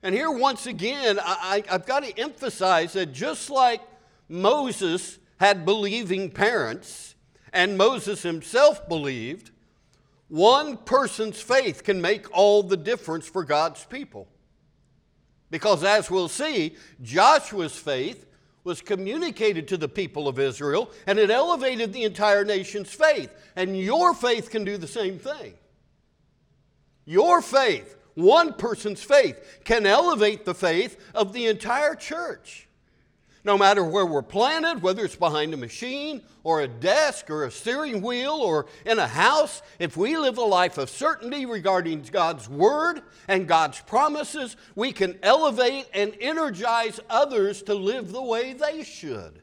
And 0.04 0.14
here, 0.14 0.32
once 0.32 0.66
again, 0.66 1.20
I, 1.22 1.64
have 1.68 1.86
got 1.86 2.04
to 2.04 2.20
emphasize 2.20 2.94
that 2.94 3.14
just 3.14 3.50
like 3.50 3.82
Moses 4.28 5.20
had 5.40 5.66
believing 5.66 6.32
parents, 6.32 7.16
and 7.54 7.78
Moses 7.78 8.24
himself 8.24 8.88
believed, 8.90 9.52
one 10.28 10.78
person's 10.78 11.42
faith 11.42 11.84
can 11.84 12.02
make 12.02 12.26
all 12.36 12.64
the 12.64 12.78
difference 12.78 13.28
for 13.28 13.44
God's 13.44 13.86
people. 13.86 14.28
Because 15.50 15.84
as 15.84 16.12
we'll 16.12 16.28
see, 16.28 16.76
Joshua's 17.02 17.76
faith 17.76 18.26
was 18.64 18.82
communicated 18.82 19.68
to 19.70 19.78
the 19.78 19.88
people 19.88 20.28
of 20.28 20.38
Israel 20.38 20.92
and 21.08 21.18
it 21.18 21.32
elevated 21.32 21.92
the 21.92 22.04
entire 22.04 22.46
nation's 22.46 22.94
faith. 22.94 23.34
And 23.56 23.76
your 23.76 24.14
faith 24.14 24.52
can 24.52 24.64
do 24.64 24.78
the 24.78 24.88
same 24.88 25.18
thing. 25.18 25.56
Your 27.10 27.42
faith, 27.42 27.98
one 28.14 28.54
person's 28.54 29.02
faith, 29.02 29.62
can 29.64 29.88
elevate 29.88 30.46
the 30.46 30.54
faith 30.54 30.96
of 31.16 31.34
the 31.34 31.48
entire 31.48 31.96
church. 31.96 32.68
No 33.44 33.58
matter 33.58 33.84
where 33.84 34.06
we're 34.06 34.22
planted, 34.22 34.84
whether 34.84 35.04
it's 35.04 35.16
behind 35.16 35.52
a 35.56 35.58
machine 35.58 36.22
or 36.44 36.62
a 36.62 36.68
desk 36.68 37.32
or 37.32 37.46
a 37.46 37.52
steering 37.52 38.04
wheel 38.04 38.34
or 38.34 38.68
in 38.86 39.00
a 39.00 39.08
house, 39.08 39.64
if 39.80 39.98
we 39.98 40.20
live 40.20 40.38
a 40.38 40.44
life 40.44 40.78
of 40.78 40.88
certainty 40.88 41.48
regarding 41.48 42.04
God's 42.12 42.48
Word 42.48 43.02
and 43.28 43.48
God's 43.48 43.82
promises, 43.82 44.56
we 44.76 44.92
can 44.92 45.18
elevate 45.24 45.88
and 45.96 46.16
energize 46.22 47.00
others 47.10 47.64
to 47.64 47.74
live 47.74 48.12
the 48.12 48.22
way 48.22 48.54
they 48.54 48.84
should. 48.84 49.42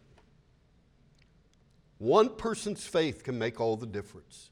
One 1.99 2.29
person's 2.29 2.87
faith 2.87 3.25
can 3.25 3.37
make 3.41 3.61
all 3.61 3.77
the 3.77 3.87
difference. 3.87 4.51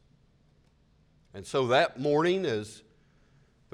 And 1.33 1.47
so 1.47 1.69
that 1.69 2.01
morning, 2.01 2.45
as 2.45 2.83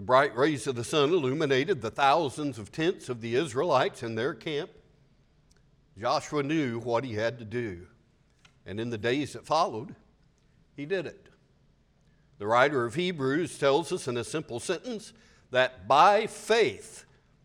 the 0.00 0.06
bright 0.06 0.34
rays 0.34 0.66
of 0.66 0.76
the 0.76 0.82
sun 0.82 1.10
illuminated 1.10 1.82
the 1.82 1.90
thousands 1.90 2.58
of 2.58 2.72
tents 2.72 3.10
of 3.10 3.20
the 3.20 3.34
Israelites 3.34 4.02
in 4.02 4.14
their 4.14 4.32
camp, 4.32 4.70
Joshua 5.98 6.42
knew 6.42 6.80
what 6.80 7.04
he 7.04 7.12
had 7.12 7.38
to 7.38 7.44
do, 7.44 7.86
and 8.64 8.80
in 8.80 8.88
the 8.88 8.96
days 8.96 9.34
that 9.34 9.44
followed, 9.44 9.94
he 10.74 10.86
did 10.86 11.04
it. 11.04 11.28
The 12.38 12.46
writer 12.46 12.86
of 12.86 12.94
Hebrews 12.94 13.58
tells 13.58 13.92
us 13.92 14.08
in 14.08 14.16
a 14.16 14.24
simple 14.24 14.58
sentence 14.58 15.12
that 15.50 15.86
by 15.86 16.26
faith 16.26 17.04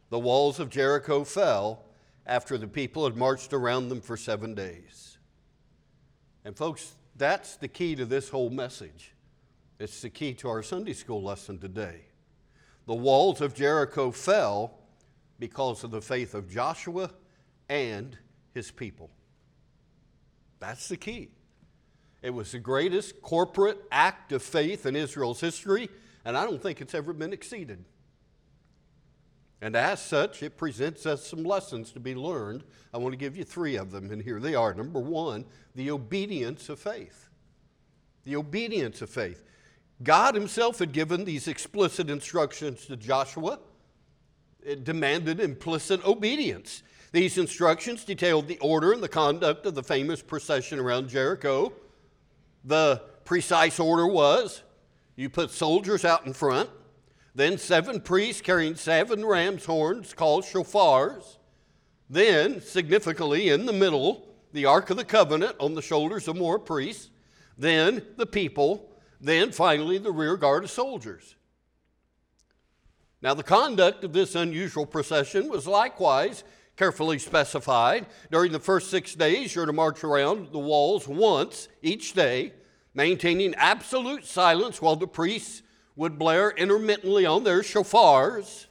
the 0.10 0.18
walls 0.18 0.58
of 0.58 0.70
Jericho 0.70 1.26
fell 1.26 1.84
after 2.26 2.58
the 2.58 2.70
people 2.70 3.04
had 3.04 3.18
marched 3.18 3.52
around 3.52 3.90
them 3.90 4.00
for 4.00 4.16
seven 4.16 4.56
days. 4.56 5.18
And, 6.46 6.56
folks, 6.56 6.94
that's 7.18 7.58
the 7.58 7.68
key 7.68 7.98
to 7.98 8.06
this 8.06 8.30
whole 8.30 8.50
message. 8.50 9.12
It's 9.78 10.02
the 10.02 10.10
key 10.10 10.34
to 10.36 10.48
our 10.48 10.64
Sunday 10.64 10.94
school 10.94 11.22
lesson 11.22 11.60
today. 11.60 12.04
The 12.86 12.94
walls 12.94 13.42
of 13.42 13.56
Jericho 13.56 14.12
fell 14.12 14.80
because 15.40 15.84
of 15.84 15.92
the 15.92 16.02
faith 16.02 16.34
of 16.34 16.50
Joshua 16.50 17.12
and 17.68 18.18
his 18.54 18.72
people. 18.72 19.10
That's 20.60 20.88
the 20.88 20.98
key. 20.98 21.30
It 22.22 22.30
was 22.32 22.52
the 22.52 22.60
greatest 22.60 23.22
corporate 23.22 23.80
act 23.92 24.32
of 24.32 24.42
faith 24.42 24.86
in 24.86 24.96
Israel's 24.96 25.42
history, 25.42 25.90
and 26.24 26.38
I 26.38 26.44
don't 26.44 26.62
think 26.62 26.82
it's 26.82 26.96
ever 26.96 27.14
been 27.14 27.34
exceeded. 27.34 27.86
And 29.62 29.76
as 29.76 30.02
such, 30.02 30.44
it 30.44 30.58
presents 30.58 31.06
us 31.06 31.26
some 31.26 31.44
lessons 31.44 31.92
to 31.94 32.00
be 32.00 32.14
learned. 32.14 32.64
I 32.94 32.98
want 32.98 33.14
to 33.14 33.18
give 33.18 33.38
you 33.38 33.44
three 33.44 33.78
of 33.78 33.92
them, 33.92 34.12
and 34.12 34.22
here 34.22 34.40
they 34.40 34.54
are. 34.54 34.74
Number 34.74 35.00
one, 35.00 35.46
the 35.76 35.92
obedience 35.92 36.70
of 36.70 36.80
faith. 36.80 37.30
The 38.24 38.36
obedience 38.36 39.02
of 39.02 39.10
faith. 39.10 39.44
God 40.04 40.36
Himself 40.36 40.80
had 40.80 40.92
given 40.92 41.26
these 41.26 41.48
explicit 41.48 42.10
instructions 42.10 42.86
to 42.88 42.98
Joshua. 42.98 43.60
It 44.64 44.84
demanded 44.84 45.40
implicit 45.40 46.06
obedience. 46.06 46.84
These 47.12 47.38
instructions 47.38 48.04
detailed 48.04 48.48
the 48.48 48.58
order 48.60 48.92
and 48.92 49.02
the 49.02 49.08
conduct 49.08 49.66
of 49.66 49.76
the 49.76 49.84
famous 49.84 50.22
procession 50.22 50.80
around 50.80 51.08
Jericho. 51.08 51.72
The 52.66 53.02
precise 53.24 53.80
order 53.80 54.08
was 54.08 54.64
you 55.16 55.30
put 55.30 55.52
soldiers 55.52 56.04
out 56.04 56.26
in 56.26 56.34
front, 56.34 56.70
then 57.34 57.58
seven 57.58 58.02
priests 58.02 58.42
carrying 58.42 58.76
seven 58.76 59.26
ram's 59.26 59.66
horns 59.66 60.14
called 60.14 60.44
shofars, 60.44 61.38
then, 62.10 62.62
significantly, 62.62 63.50
in 63.50 63.66
the 63.66 63.74
middle, 63.74 64.28
the 64.54 64.66
Ark 64.66 64.90
of 64.90 64.98
the 64.98 65.06
Covenant 65.06 65.56
on 65.60 65.74
the 65.74 65.82
shoulders 65.82 66.28
of 66.28 66.36
more 66.36 66.60
priests, 66.60 67.10
then 67.58 68.06
the 68.18 68.26
people, 68.26 68.90
then 69.20 69.52
finally 69.52 69.98
the 69.98 70.12
rear 70.12 70.38
guard 70.38 70.64
of 70.64 70.72
soldiers. 70.72 71.36
Now, 73.22 73.34
the 73.34 73.44
conduct 73.44 74.04
of 74.04 74.14
this 74.14 74.36
unusual 74.36 74.86
procession 74.86 75.50
was 75.50 75.66
likewise 75.66 76.44
carefully 76.76 77.20
specified. 77.20 78.06
During 78.32 78.52
the 78.52 78.60
first 78.60 78.90
six 78.90 79.16
days, 79.16 79.56
you're 79.56 79.66
to 79.66 79.74
march 79.74 80.04
around 80.04 80.52
the 80.52 80.60
walls 80.60 81.08
once 81.08 81.68
each 81.82 82.14
day, 82.14 82.54
maintaining 82.94 83.56
absolute 83.56 84.26
silence 84.26 84.82
while 84.82 84.96
the 84.96 85.08
priests 85.08 85.62
would 85.96 86.20
blare 86.20 86.52
intermittently 86.52 87.26
on 87.26 87.44
their 87.44 87.62
shofars. 87.62 88.66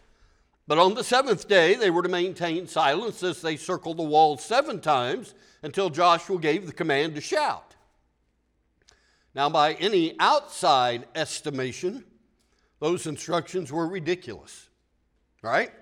But 0.66 0.78
on 0.78 0.94
the 0.94 1.04
seventh 1.04 1.48
day, 1.48 1.74
they 1.74 1.90
were 1.90 2.02
to 2.02 2.08
maintain 2.08 2.66
silence 2.66 3.22
as 3.22 3.42
they 3.42 3.56
circled 3.56 3.98
the 3.98 4.02
walls 4.02 4.44
seven 4.44 4.80
times 4.80 5.34
until 5.62 5.90
Joshua 5.90 6.38
gave 6.38 6.66
the 6.66 6.72
command 6.72 7.14
to 7.14 7.20
shout. 7.20 7.74
Now, 9.35 9.50
by 9.50 9.75
any 9.75 10.14
outside 10.21 11.07
estimation, 11.14 12.05
those 12.81 13.07
instructions 13.07 13.73
were 13.73 13.87
ridiculous, 13.87 14.69
right? 15.43 15.73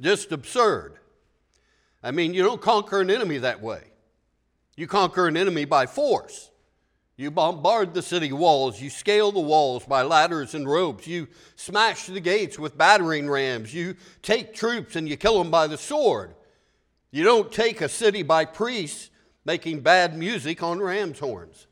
Just 0.00 0.32
absurd. 0.32 0.98
I 2.02 2.10
mean, 2.10 2.34
you 2.34 2.42
don't 2.42 2.60
conquer 2.60 3.00
an 3.00 3.10
enemy 3.10 3.38
that 3.38 3.62
way. 3.62 3.82
You 4.76 4.86
conquer 4.86 5.26
an 5.26 5.36
enemy 5.36 5.64
by 5.64 5.86
force. 5.86 6.50
You 7.16 7.30
bombard 7.30 7.94
the 7.94 8.02
city 8.02 8.32
walls. 8.32 8.80
You 8.80 8.90
scale 8.90 9.32
the 9.32 9.40
walls 9.40 9.86
by 9.86 10.02
ladders 10.02 10.54
and 10.54 10.68
ropes. 10.68 11.06
You 11.06 11.28
smash 11.54 12.06
the 12.06 12.20
gates 12.20 12.58
with 12.58 12.76
battering 12.76 13.30
rams. 13.30 13.72
You 13.72 13.96
take 14.20 14.54
troops 14.54 14.96
and 14.96 15.08
you 15.08 15.16
kill 15.16 15.38
them 15.38 15.50
by 15.50 15.66
the 15.66 15.78
sword. 15.78 16.34
You 17.10 17.24
don't 17.24 17.50
take 17.50 17.80
a 17.80 17.88
city 17.88 18.22
by 18.22 18.44
priests 18.44 19.10
making 19.46 19.80
bad 19.80 20.18
music 20.18 20.62
on 20.62 20.80
ram's 20.80 21.20
horns. 21.20 21.66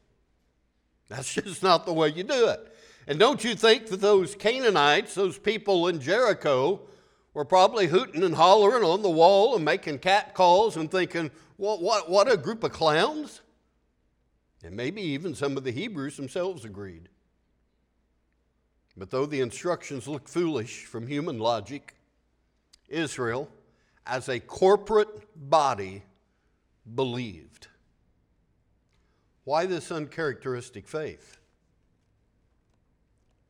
That's 1.15 1.33
just 1.33 1.63
not 1.63 1.87
the 1.87 1.93
way 1.93 2.09
you 2.09 2.25
do 2.25 2.49
it. 2.49 2.75
And 3.07 3.19
don't 3.19 3.45
you 3.45 3.55
think 3.55 3.87
that 3.87 4.01
those 4.01 4.35
Canaanites, 4.35 5.15
those 5.15 5.39
people 5.39 5.87
in 5.87 6.01
Jericho, 6.01 6.81
were 7.35 7.45
probably 7.45 7.87
hooting 7.87 8.25
and 8.25 8.35
hollering 8.35 8.83
on 8.83 9.03
the 9.03 9.11
wall 9.11 9.55
and 9.55 9.65
making 9.65 9.99
cat 10.01 10.35
calls 10.35 10.77
and 10.77 10.91
thinking, 10.91 11.31
well, 11.57 11.79
what, 11.79 12.11
what 12.11 12.31
a 12.31 12.37
group 12.37 12.65
of 12.65 12.73
clowns. 12.73 13.43
And 14.65 14.75
maybe 14.75 15.03
even 15.03 15.35
some 15.35 15.57
of 15.57 15.63
the 15.63 15.71
Hebrews 15.71 16.17
themselves 16.17 16.65
agreed. 16.65 17.09
But 18.97 19.11
though 19.11 19.27
the 19.27 19.41
instructions 19.41 20.09
look 20.09 20.29
foolish 20.29 20.85
from 20.85 21.07
human 21.07 21.39
logic, 21.39 21.95
Israel, 22.89 23.49
as 24.07 24.29
a 24.29 24.41
corporate 24.41 25.29
body, 25.37 26.03
believed. 26.93 27.69
Why 29.45 29.67
this 29.67 29.93
uncharacteristic 29.93 30.89
faith? 30.89 31.39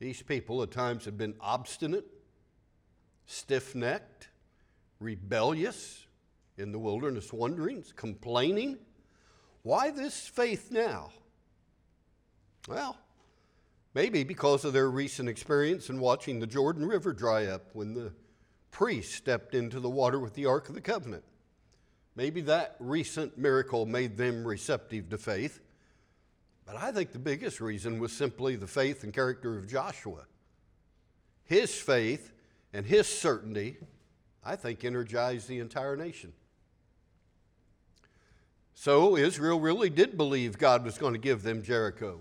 These 0.01 0.23
people 0.23 0.63
at 0.63 0.71
times 0.71 1.05
had 1.05 1.17
been 1.17 1.35
obstinate, 1.41 2.07
stiff 3.27 3.75
necked, 3.75 4.29
rebellious 4.99 6.07
in 6.59 6.73
the 6.73 6.79
wilderness 6.79 7.33
wanderings, 7.33 7.93
complaining. 7.95 8.79
Why 9.63 9.91
this 9.91 10.27
faith 10.27 10.71
now? 10.71 11.11
Well, 12.69 12.97
maybe 13.95 14.25
because 14.25 14.65
of 14.65 14.73
their 14.73 14.91
recent 14.91 15.29
experience 15.29 15.91
in 15.91 16.01
watching 16.01 16.41
the 16.41 16.47
Jordan 16.47 16.87
River 16.87 17.13
dry 17.13 17.47
up 17.47 17.71
when 17.73 17.95
the 17.95 18.13
priest 18.71 19.15
stepped 19.15 19.55
into 19.55 19.79
the 19.79 19.91
water 19.91 20.19
with 20.19 20.35
the 20.35 20.47
Ark 20.47 20.69
of 20.69 20.75
the 20.75 20.81
Covenant. 20.81 21.25
Maybe 22.17 22.41
that 22.43 22.77
recent 22.79 23.39
miracle 23.39 23.87
made 23.87 24.17
them 24.17 24.47
receptive 24.47 25.09
to 25.11 25.19
faith. 25.19 25.61
But 26.67 26.77
I 26.77 26.93
think 26.93 27.13
the 27.13 27.19
biggest 27.19 27.61
reason 27.61 27.99
was 27.99 28.13
simply 28.13 28.57
the 28.57 28.67
faith 28.67 29.05
and 29.05 29.13
character 29.13 29.59
of 29.59 29.69
Joshua. 29.69 30.25
His 31.45 31.75
faith 31.75 32.33
and 32.73 32.87
his 32.87 33.07
certainty, 33.07 33.77
I 34.43 34.57
think, 34.57 34.85
energized 34.85 35.49
the 35.49 35.59
entire 35.59 35.97
nation. 35.97 36.33
So 38.75 39.17
Israel 39.17 39.61
really 39.61 39.91
did 39.91 40.17
believe 40.17 40.59
God 40.59 40.85
was 40.85 40.99
going 40.99 41.13
to 41.13 41.19
give 41.19 41.43
them 41.43 41.63
Jericho. 41.63 42.21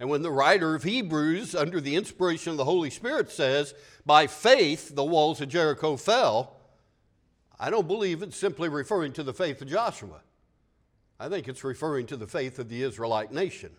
And 0.00 0.08
when 0.08 0.22
the 0.22 0.30
writer 0.30 0.74
of 0.74 0.82
Hebrews, 0.82 1.54
under 1.54 1.80
the 1.80 1.96
inspiration 1.96 2.50
of 2.50 2.56
the 2.56 2.64
Holy 2.64 2.90
Spirit, 2.90 3.30
says, 3.30 3.74
By 4.04 4.26
faith 4.26 4.94
the 4.94 5.04
walls 5.04 5.40
of 5.40 5.48
Jericho 5.48 5.96
fell, 5.96 6.56
I 7.58 7.70
don't 7.70 7.86
believe 7.86 8.22
it's 8.22 8.36
simply 8.36 8.68
referring 8.68 9.12
to 9.14 9.22
the 9.22 9.34
faith 9.34 9.62
of 9.62 9.68
Joshua. 9.68 10.22
I 11.24 11.30
think 11.30 11.48
it's 11.48 11.64
referring 11.64 12.04
to 12.08 12.18
the 12.18 12.26
faith 12.26 12.58
of 12.58 12.68
the 12.68 12.82
Israelite 12.82 13.32
nation. 13.32 13.70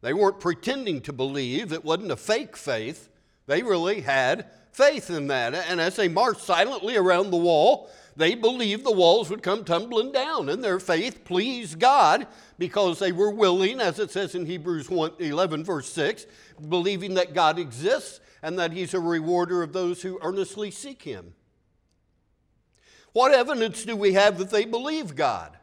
They 0.00 0.12
weren't 0.12 0.38
pretending 0.38 1.00
to 1.02 1.12
believe, 1.12 1.72
it 1.72 1.84
wasn't 1.84 2.12
a 2.12 2.16
fake 2.16 2.56
faith. 2.56 3.08
They 3.48 3.64
really 3.64 4.02
had 4.02 4.46
faith 4.70 5.10
in 5.10 5.26
that. 5.26 5.54
And 5.54 5.80
as 5.80 5.96
they 5.96 6.06
marched 6.06 6.42
silently 6.42 6.96
around 6.96 7.32
the 7.32 7.36
wall, 7.36 7.90
they 8.14 8.36
believed 8.36 8.84
the 8.84 8.92
walls 8.92 9.28
would 9.28 9.42
come 9.42 9.64
tumbling 9.64 10.12
down. 10.12 10.48
And 10.48 10.62
their 10.62 10.78
faith 10.78 11.24
pleased 11.24 11.80
God 11.80 12.28
because 12.60 13.00
they 13.00 13.10
were 13.10 13.32
willing, 13.32 13.80
as 13.80 13.98
it 13.98 14.12
says 14.12 14.36
in 14.36 14.46
Hebrews 14.46 14.88
1, 14.88 15.14
11, 15.18 15.64
verse 15.64 15.90
6, 15.92 16.26
believing 16.68 17.14
that 17.14 17.34
God 17.34 17.58
exists 17.58 18.20
and 18.40 18.56
that 18.56 18.72
He's 18.72 18.94
a 18.94 19.00
rewarder 19.00 19.64
of 19.64 19.72
those 19.72 20.02
who 20.02 20.20
earnestly 20.22 20.70
seek 20.70 21.02
Him. 21.02 21.34
What 23.14 23.34
evidence 23.34 23.84
do 23.84 23.96
we 23.96 24.12
have 24.12 24.38
that 24.38 24.50
they 24.50 24.64
believe 24.64 25.16
God? 25.16 25.56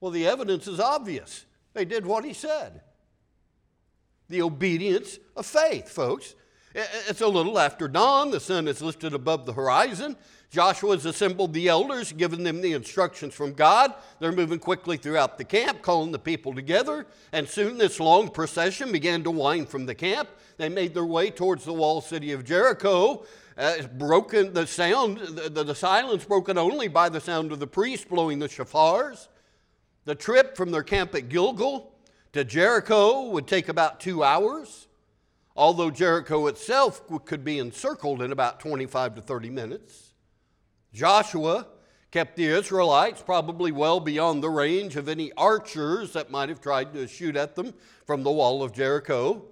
Well, 0.00 0.10
the 0.10 0.26
evidence 0.26 0.66
is 0.66 0.80
obvious. 0.80 1.46
They 1.74 1.84
did 1.84 2.06
what 2.06 2.24
He 2.24 2.32
said. 2.32 2.80
The 4.28 4.42
obedience 4.42 5.18
of 5.36 5.46
faith, 5.46 5.88
folks. 5.88 6.34
It's 7.08 7.22
a 7.22 7.28
little 7.28 7.58
after 7.58 7.88
dawn. 7.88 8.30
The 8.30 8.40
sun 8.40 8.68
is 8.68 8.82
lifted 8.82 9.14
above 9.14 9.46
the 9.46 9.54
horizon. 9.54 10.16
Joshua 10.50 10.94
has 10.94 11.06
assembled 11.06 11.54
the 11.54 11.68
elders, 11.68 12.12
given 12.12 12.42
them 12.42 12.60
the 12.60 12.72
instructions 12.72 13.34
from 13.34 13.54
God. 13.54 13.94
They're 14.20 14.32
moving 14.32 14.58
quickly 14.58 14.96
throughout 14.96 15.38
the 15.38 15.44
camp, 15.44 15.82
calling 15.82 16.12
the 16.12 16.18
people 16.18 16.54
together. 16.54 17.06
And 17.32 17.48
soon 17.48 17.78
this 17.78 17.98
long 17.98 18.28
procession 18.28 18.92
began 18.92 19.24
to 19.24 19.30
wind 19.30 19.68
from 19.68 19.86
the 19.86 19.94
camp. 19.94 20.28
They 20.56 20.68
made 20.68 20.92
their 20.92 21.04
way 21.04 21.30
towards 21.30 21.64
the 21.64 21.72
walled 21.72 22.04
city 22.04 22.32
of 22.32 22.44
Jericho. 22.44 23.24
Uh, 23.56 23.82
broken, 23.94 24.52
the 24.52 24.66
sound, 24.66 25.18
the, 25.18 25.64
the 25.64 25.74
silence 25.74 26.26
broken 26.26 26.58
only 26.58 26.88
by 26.88 27.08
the 27.08 27.20
sound 27.20 27.52
of 27.52 27.58
the 27.58 27.66
priest 27.66 28.08
blowing 28.08 28.38
the 28.38 28.48
shofars. 28.48 29.28
The 30.06 30.14
trip 30.14 30.56
from 30.56 30.70
their 30.70 30.84
camp 30.84 31.14
at 31.16 31.28
Gilgal 31.28 31.92
to 32.32 32.44
Jericho 32.44 33.28
would 33.30 33.48
take 33.48 33.68
about 33.68 33.98
two 33.98 34.22
hours, 34.22 34.86
although 35.56 35.90
Jericho 35.90 36.46
itself 36.46 37.02
could 37.24 37.44
be 37.44 37.58
encircled 37.58 38.22
in 38.22 38.30
about 38.30 38.60
25 38.60 39.16
to 39.16 39.20
30 39.20 39.50
minutes. 39.50 40.12
Joshua 40.94 41.66
kept 42.12 42.36
the 42.36 42.46
Israelites 42.46 43.20
probably 43.20 43.72
well 43.72 43.98
beyond 43.98 44.44
the 44.44 44.48
range 44.48 44.94
of 44.94 45.08
any 45.08 45.32
archers 45.32 46.12
that 46.12 46.30
might 46.30 46.48
have 46.48 46.60
tried 46.60 46.94
to 46.94 47.08
shoot 47.08 47.34
at 47.34 47.56
them 47.56 47.74
from 48.06 48.22
the 48.22 48.30
wall 48.30 48.62
of 48.62 48.72
Jericho. 48.72 49.44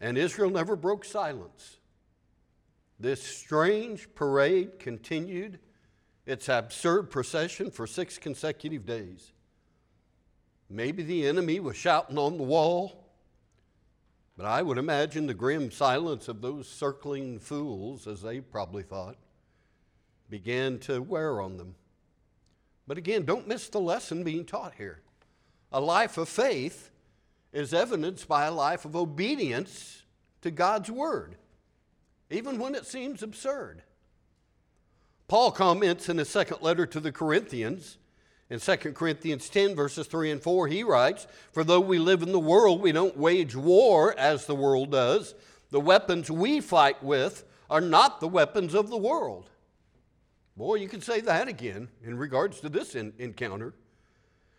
And 0.00 0.18
Israel 0.18 0.50
never 0.50 0.74
broke 0.74 1.04
silence. 1.04 1.76
This 2.98 3.22
strange 3.22 4.12
parade 4.16 4.80
continued 4.80 5.60
its 6.30 6.48
absurd 6.48 7.10
procession 7.10 7.70
for 7.70 7.86
six 7.86 8.16
consecutive 8.16 8.86
days. 8.86 9.32
Maybe 10.68 11.02
the 11.02 11.26
enemy 11.26 11.58
was 11.58 11.76
shouting 11.76 12.18
on 12.18 12.36
the 12.36 12.44
wall. 12.44 13.04
But 14.36 14.46
I 14.46 14.62
would 14.62 14.78
imagine 14.78 15.26
the 15.26 15.34
grim 15.34 15.70
silence 15.70 16.28
of 16.28 16.40
those 16.40 16.68
circling 16.68 17.40
fools, 17.40 18.06
as 18.06 18.22
they 18.22 18.40
probably 18.40 18.84
thought, 18.84 19.16
began 20.30 20.78
to 20.80 21.02
wear 21.02 21.40
on 21.40 21.56
them. 21.56 21.74
But 22.86 22.96
again, 22.96 23.24
don't 23.24 23.48
miss 23.48 23.68
the 23.68 23.80
lesson 23.80 24.24
being 24.24 24.44
taught 24.44 24.74
here. 24.78 25.02
A 25.72 25.80
life 25.80 26.16
of 26.16 26.28
faith 26.28 26.90
is 27.52 27.74
evidenced 27.74 28.28
by 28.28 28.46
a 28.46 28.52
life 28.52 28.84
of 28.84 28.96
obedience 28.96 30.04
to 30.42 30.50
God's 30.50 30.90
word, 30.90 31.36
even 32.30 32.58
when 32.58 32.74
it 32.74 32.86
seems 32.86 33.22
absurd. 33.22 33.82
Paul 35.30 35.52
comments 35.52 36.08
in 36.08 36.18
his 36.18 36.28
second 36.28 36.60
letter 36.60 36.86
to 36.86 36.98
the 36.98 37.12
Corinthians 37.12 37.98
in 38.50 38.58
2 38.58 38.76
Corinthians 38.94 39.48
10, 39.48 39.76
verses 39.76 40.08
3 40.08 40.32
and 40.32 40.42
4, 40.42 40.66
he 40.66 40.82
writes, 40.82 41.28
For 41.52 41.62
though 41.62 41.78
we 41.78 42.00
live 42.00 42.24
in 42.24 42.32
the 42.32 42.40
world, 42.40 42.82
we 42.82 42.90
don't 42.90 43.16
wage 43.16 43.54
war 43.54 44.12
as 44.18 44.46
the 44.46 44.56
world 44.56 44.90
does. 44.90 45.36
The 45.70 45.78
weapons 45.78 46.32
we 46.32 46.60
fight 46.60 47.00
with 47.00 47.44
are 47.70 47.80
not 47.80 48.18
the 48.18 48.26
weapons 48.26 48.74
of 48.74 48.90
the 48.90 48.96
world. 48.96 49.50
Boy, 50.56 50.74
you 50.74 50.88
could 50.88 51.04
say 51.04 51.20
that 51.20 51.46
again 51.46 51.90
in 52.02 52.18
regards 52.18 52.58
to 52.62 52.68
this 52.68 52.96
in- 52.96 53.12
encounter. 53.20 53.72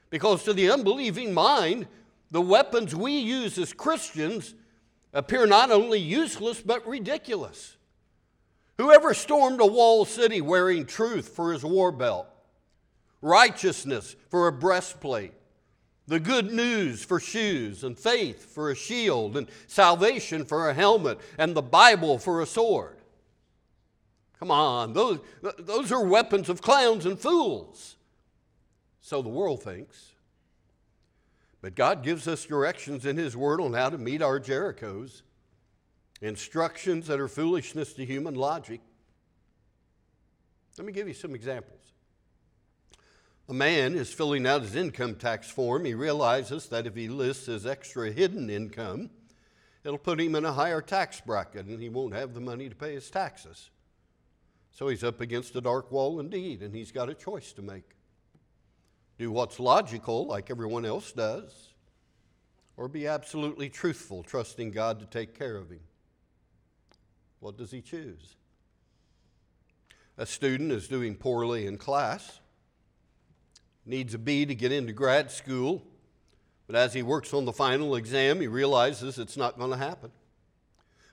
Because 0.10 0.46
to 0.46 0.54
the 0.54 0.72
unbelieving 0.72 1.34
mind, 1.34 1.86
the 2.32 2.40
weapons 2.40 2.96
we 2.96 3.18
use 3.18 3.58
as 3.58 3.74
Christians 3.74 4.56
appear 5.12 5.46
not 5.46 5.70
only 5.70 6.00
useless 6.00 6.62
but 6.62 6.88
ridiculous. 6.88 7.76
Whoever 8.82 9.14
stormed 9.14 9.62
a 9.62 9.66
walled 9.66 10.08
city 10.08 10.42
wearing 10.42 10.86
truth 10.86 11.30
for 11.30 11.54
his 11.54 11.64
war 11.64 11.92
belt? 11.92 12.28
righteousness 13.22 14.16
for 14.30 14.48
a 14.48 14.52
breastplate, 14.52 15.34
the 16.08 16.20
good 16.20 16.52
news 16.52 17.04
for 17.04 17.20
shoes, 17.20 17.84
and 17.84 17.98
faith 17.98 18.54
for 18.54 18.72
a 18.72 18.76
shield, 18.76 19.38
and 19.38 19.48
salvation 19.68 20.44
for 20.44 20.70
a 20.70 20.74
helmet, 20.74 21.20
and 21.38 21.56
the 21.56 21.62
Bible 21.62 22.18
for 22.18 22.42
a 22.42 22.46
sword. 22.46 22.98
Come 24.40 24.52
on, 24.52 24.94
those, 24.94 25.20
those 25.60 25.92
are 25.92 26.04
weapons 26.04 26.50
of 26.50 26.62
clowns 26.62 27.06
and 27.06 27.20
fools. 27.20 27.96
So 29.02 29.22
the 29.22 29.30
world 29.30 29.62
thinks. 29.62 30.14
But 31.62 31.76
God 31.76 32.02
gives 32.02 32.28
us 32.28 32.46
directions 32.46 33.06
in 33.06 33.18
His 33.18 33.38
Word 33.38 33.62
on 33.62 33.74
how 33.74 33.92
to 33.92 34.00
meet 34.00 34.24
our 34.24 34.40
Jerichos, 34.40 35.22
instructions 36.22 37.08
that 37.08 37.20
are 37.20 37.28
foolishness 37.28 37.94
to 37.94 38.06
human 38.06 38.36
logic. 38.36 38.82
Let 40.78 40.86
me 40.86 40.94
give 40.94 41.08
you 41.08 41.14
some 41.14 41.36
examples. 41.36 41.82
A 43.50 43.54
man 43.54 43.96
is 43.96 44.14
filling 44.14 44.48
out 44.48 44.62
his 44.62 44.76
income 44.76 45.16
tax 45.16 45.50
form. 45.50 45.84
He 45.84 45.94
realizes 45.94 46.68
that 46.70 46.88
if 46.88 46.96
he 46.96 47.10
lists 47.10 47.48
his 47.48 47.66
extra 47.66 48.12
hidden 48.12 48.50
income, 48.50 49.10
it'll 49.84 49.98
put 49.98 50.22
him 50.22 50.36
in 50.36 50.46
a 50.46 50.54
higher 50.54 50.82
tax 50.82 51.20
bracket 51.20 51.66
and 51.66 51.82
he 51.82 51.90
won't 51.90 52.14
have 52.14 52.34
the 52.34 52.40
money 52.40 52.70
to 52.70 52.76
pay 52.76 52.94
his 52.94 53.10
taxes. 53.10 53.70
So 54.72 54.88
he's 54.88 55.04
up 55.04 55.20
against 55.20 55.56
a 55.56 55.62
dark 55.62 55.92
wall 55.92 56.20
indeed, 56.22 56.62
and 56.62 56.74
he's 56.74 56.94
got 56.94 57.10
a 57.10 57.14
choice 57.14 57.52
to 57.54 57.62
make. 57.62 57.96
Do 59.18 59.30
what's 59.30 59.60
logical, 59.60 60.26
like 60.26 60.50
everyone 60.50 60.86
else 60.86 61.12
does, 61.12 61.74
or 62.78 62.88
be 62.88 63.06
absolutely 63.06 63.70
truthful, 63.70 64.24
trusting 64.24 64.72
God 64.72 65.00
to 65.02 65.06
take 65.06 65.38
care 65.38 65.58
of 65.58 65.70
him. 65.70 65.82
What 67.42 67.58
does 67.58 67.72
he 67.72 67.82
choose? 67.82 68.38
A 70.18 70.26
student 70.26 70.72
is 70.72 70.88
doing 70.88 71.16
poorly 71.16 71.66
in 71.68 71.78
class 71.78 72.40
needs 73.86 74.14
a 74.14 74.20
B 74.20 74.46
to 74.46 74.56
get 74.56 74.72
into 74.72 74.94
grad 74.94 75.32
school, 75.32 75.84
but 76.68 76.76
as 76.76 76.94
he 76.94 77.02
works 77.02 77.34
on 77.34 77.46
the 77.46 77.52
final 77.52 77.96
exam, 77.96 78.40
he 78.40 78.48
realizes 78.48 79.18
it's 79.18 79.38
not 79.38 79.58
going 79.58 79.72
to 79.72 79.78
happen. 79.78 80.12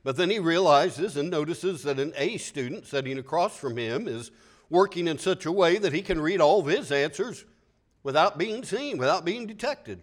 But 0.04 0.16
then 0.16 0.30
he 0.30 0.38
realizes 0.38 1.16
and 1.16 1.30
notices 1.30 1.82
that 1.82 1.98
an 1.98 2.12
A 2.16 2.36
student 2.36 2.86
sitting 2.86 3.18
across 3.18 3.56
from 3.56 3.76
him 3.76 4.06
is 4.06 4.30
working 4.70 5.08
in 5.08 5.18
such 5.18 5.46
a 5.46 5.52
way 5.52 5.78
that 5.78 5.94
he 5.94 6.02
can 6.02 6.20
read 6.20 6.40
all 6.40 6.60
of 6.60 6.66
his 6.66 6.92
answers 6.92 7.44
without 8.02 8.38
being 8.38 8.62
seen, 8.64 8.98
without 8.98 9.24
being 9.24 9.46
detected. 9.46 10.02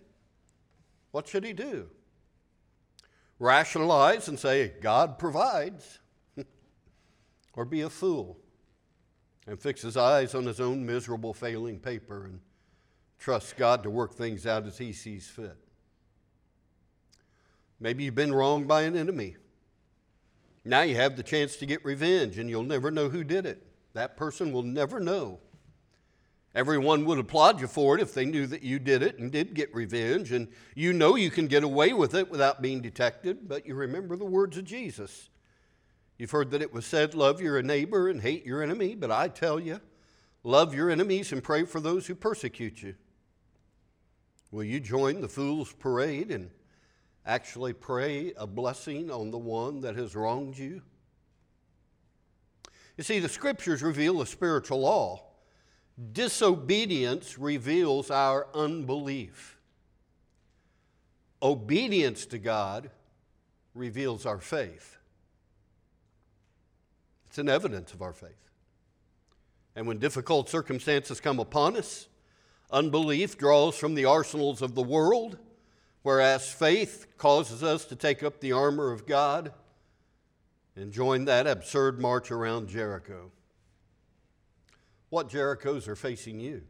What 1.11 1.27
should 1.27 1.45
he 1.45 1.53
do? 1.53 1.87
Rationalize 3.37 4.27
and 4.27 4.39
say, 4.39 4.73
God 4.81 5.19
provides, 5.19 5.99
or 7.55 7.65
be 7.65 7.81
a 7.81 7.89
fool 7.89 8.37
and 9.47 9.59
fix 9.59 9.81
his 9.81 9.97
eyes 9.97 10.35
on 10.35 10.45
his 10.45 10.59
own 10.59 10.85
miserable, 10.85 11.33
failing 11.33 11.79
paper 11.79 12.25
and 12.25 12.39
trust 13.19 13.57
God 13.57 13.83
to 13.83 13.89
work 13.89 14.13
things 14.13 14.45
out 14.45 14.65
as 14.65 14.77
He 14.77 14.93
sees 14.93 15.27
fit. 15.27 15.57
Maybe 17.79 18.03
you've 18.03 18.15
been 18.15 18.33
wronged 18.33 18.67
by 18.67 18.83
an 18.83 18.95
enemy. 18.95 19.35
Now 20.63 20.81
you 20.81 20.95
have 20.95 21.15
the 21.15 21.23
chance 21.23 21.57
to 21.57 21.65
get 21.65 21.83
revenge, 21.85 22.37
and 22.37 22.49
you'll 22.49 22.63
never 22.63 22.89
know 22.89 23.09
who 23.09 23.23
did 23.23 23.45
it. 23.45 23.65
That 23.93 24.17
person 24.17 24.51
will 24.51 24.63
never 24.63 24.99
know. 24.99 25.39
Everyone 26.53 27.05
would 27.05 27.19
applaud 27.19 27.59
you 27.59 27.67
for 27.67 27.95
it 27.95 28.01
if 28.01 28.13
they 28.13 28.25
knew 28.25 28.47
that 28.47 28.63
you 28.63 28.79
did 28.79 29.03
it 29.03 29.19
and 29.19 29.31
did 29.31 29.53
get 29.53 29.73
revenge, 29.75 30.31
and 30.31 30.47
you 30.73 30.93
know 30.93 31.15
you 31.15 31.29
can 31.29 31.47
get 31.47 31.63
away 31.63 31.93
with 31.93 32.15
it 32.15 32.31
without 32.31 32.61
being 32.61 32.81
detected, 32.81 33.47
but 33.47 33.65
you 33.65 33.75
remember 33.75 34.15
the 34.15 34.25
words 34.25 34.57
of 34.57 34.63
Jesus. 34.63 35.29
You've 36.17 36.31
heard 36.31 36.51
that 36.51 36.61
it 36.61 36.73
was 36.73 36.85
said, 36.85 37.13
Love 37.13 37.41
your 37.41 37.61
neighbor 37.61 38.09
and 38.09 38.21
hate 38.21 38.45
your 38.45 38.63
enemy, 38.63 38.95
but 38.95 39.11
I 39.11 39.27
tell 39.27 39.59
you, 39.59 39.81
love 40.43 40.73
your 40.73 40.89
enemies 40.89 41.31
and 41.31 41.43
pray 41.43 41.65
for 41.65 41.79
those 41.79 42.07
who 42.07 42.15
persecute 42.15 42.81
you. 42.81 42.95
Will 44.51 44.63
you 44.63 44.79
join 44.79 45.19
the 45.19 45.27
fool's 45.27 45.73
parade 45.73 46.31
and 46.31 46.49
actually 47.25 47.73
pray 47.73 48.33
a 48.37 48.47
blessing 48.47 49.11
on 49.11 49.31
the 49.31 49.37
one 49.37 49.81
that 49.81 49.95
has 49.95 50.15
wronged 50.15 50.57
you? 50.57 50.81
You 52.97 53.03
see, 53.03 53.19
the 53.19 53.27
scriptures 53.27 53.83
reveal 53.83 54.21
a 54.21 54.25
spiritual 54.25 54.79
law. 54.81 55.21
Disobedience 56.13 57.37
reveals 57.37 58.09
our 58.09 58.47
unbelief. 58.53 59.57
Obedience 61.41 62.25
to 62.27 62.37
God 62.37 62.89
reveals 63.73 64.25
our 64.25 64.39
faith. 64.39 64.94
It's 67.35 67.39
an 67.41 67.49
evidence 67.49 67.93
of 67.93 68.01
our 68.01 68.13
faith. 68.13 68.49
And 69.75 69.85
when 69.87 69.99
difficult 69.99 70.47
circumstances 70.47 71.19
come 71.19 71.37
upon 71.37 71.75
us, 71.75 72.07
unbelief 72.71 73.37
draws 73.37 73.77
from 73.77 73.93
the 73.93 74.05
arsenals 74.05 74.61
of 74.61 74.73
the 74.73 74.81
world, 74.81 75.37
whereas 76.01 76.49
faith 76.49 77.07
causes 77.17 77.61
us 77.61 77.83
to 77.87 77.95
take 77.97 78.23
up 78.23 78.39
the 78.39 78.53
armor 78.53 78.89
of 78.89 79.05
God 79.05 79.51
and 80.77 80.93
join 80.93 81.25
that 81.25 81.45
absurd 81.45 81.99
march 81.99 82.31
around 82.31 82.69
Jericho. 82.69 83.33
What 85.09 85.27
Jerichos 85.27 85.89
are 85.89 85.97
facing 85.97 86.39
you? 86.39 86.61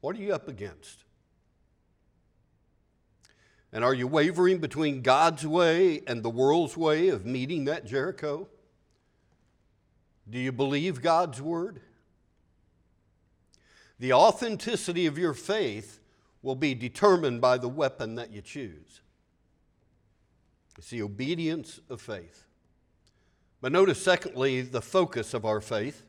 What 0.00 0.14
are 0.14 0.20
you 0.20 0.32
up 0.32 0.46
against? 0.46 1.02
And 3.72 3.82
are 3.82 3.94
you 3.94 4.06
wavering 4.06 4.58
between 4.58 5.02
God's 5.02 5.44
way 5.44 6.02
and 6.06 6.22
the 6.22 6.30
world's 6.30 6.76
way 6.76 7.08
of 7.08 7.26
meeting 7.26 7.64
that 7.64 7.84
Jericho? 7.84 8.46
Do 10.30 10.38
you 10.38 10.52
believe 10.52 11.02
God's 11.02 11.42
word? 11.42 11.80
The 13.98 14.12
authenticity 14.12 15.06
of 15.06 15.18
your 15.18 15.34
faith 15.34 16.00
will 16.42 16.54
be 16.54 16.74
determined 16.74 17.40
by 17.40 17.58
the 17.58 17.68
weapon 17.68 18.14
that 18.14 18.30
you 18.30 18.40
choose. 18.40 19.00
It's 20.78 20.88
the 20.88 21.02
obedience 21.02 21.80
of 21.90 22.00
faith. 22.00 22.46
But 23.60 23.72
notice, 23.72 24.02
secondly, 24.02 24.62
the 24.62 24.80
focus 24.80 25.34
of 25.34 25.44
our 25.44 25.60
faith. 25.60 26.06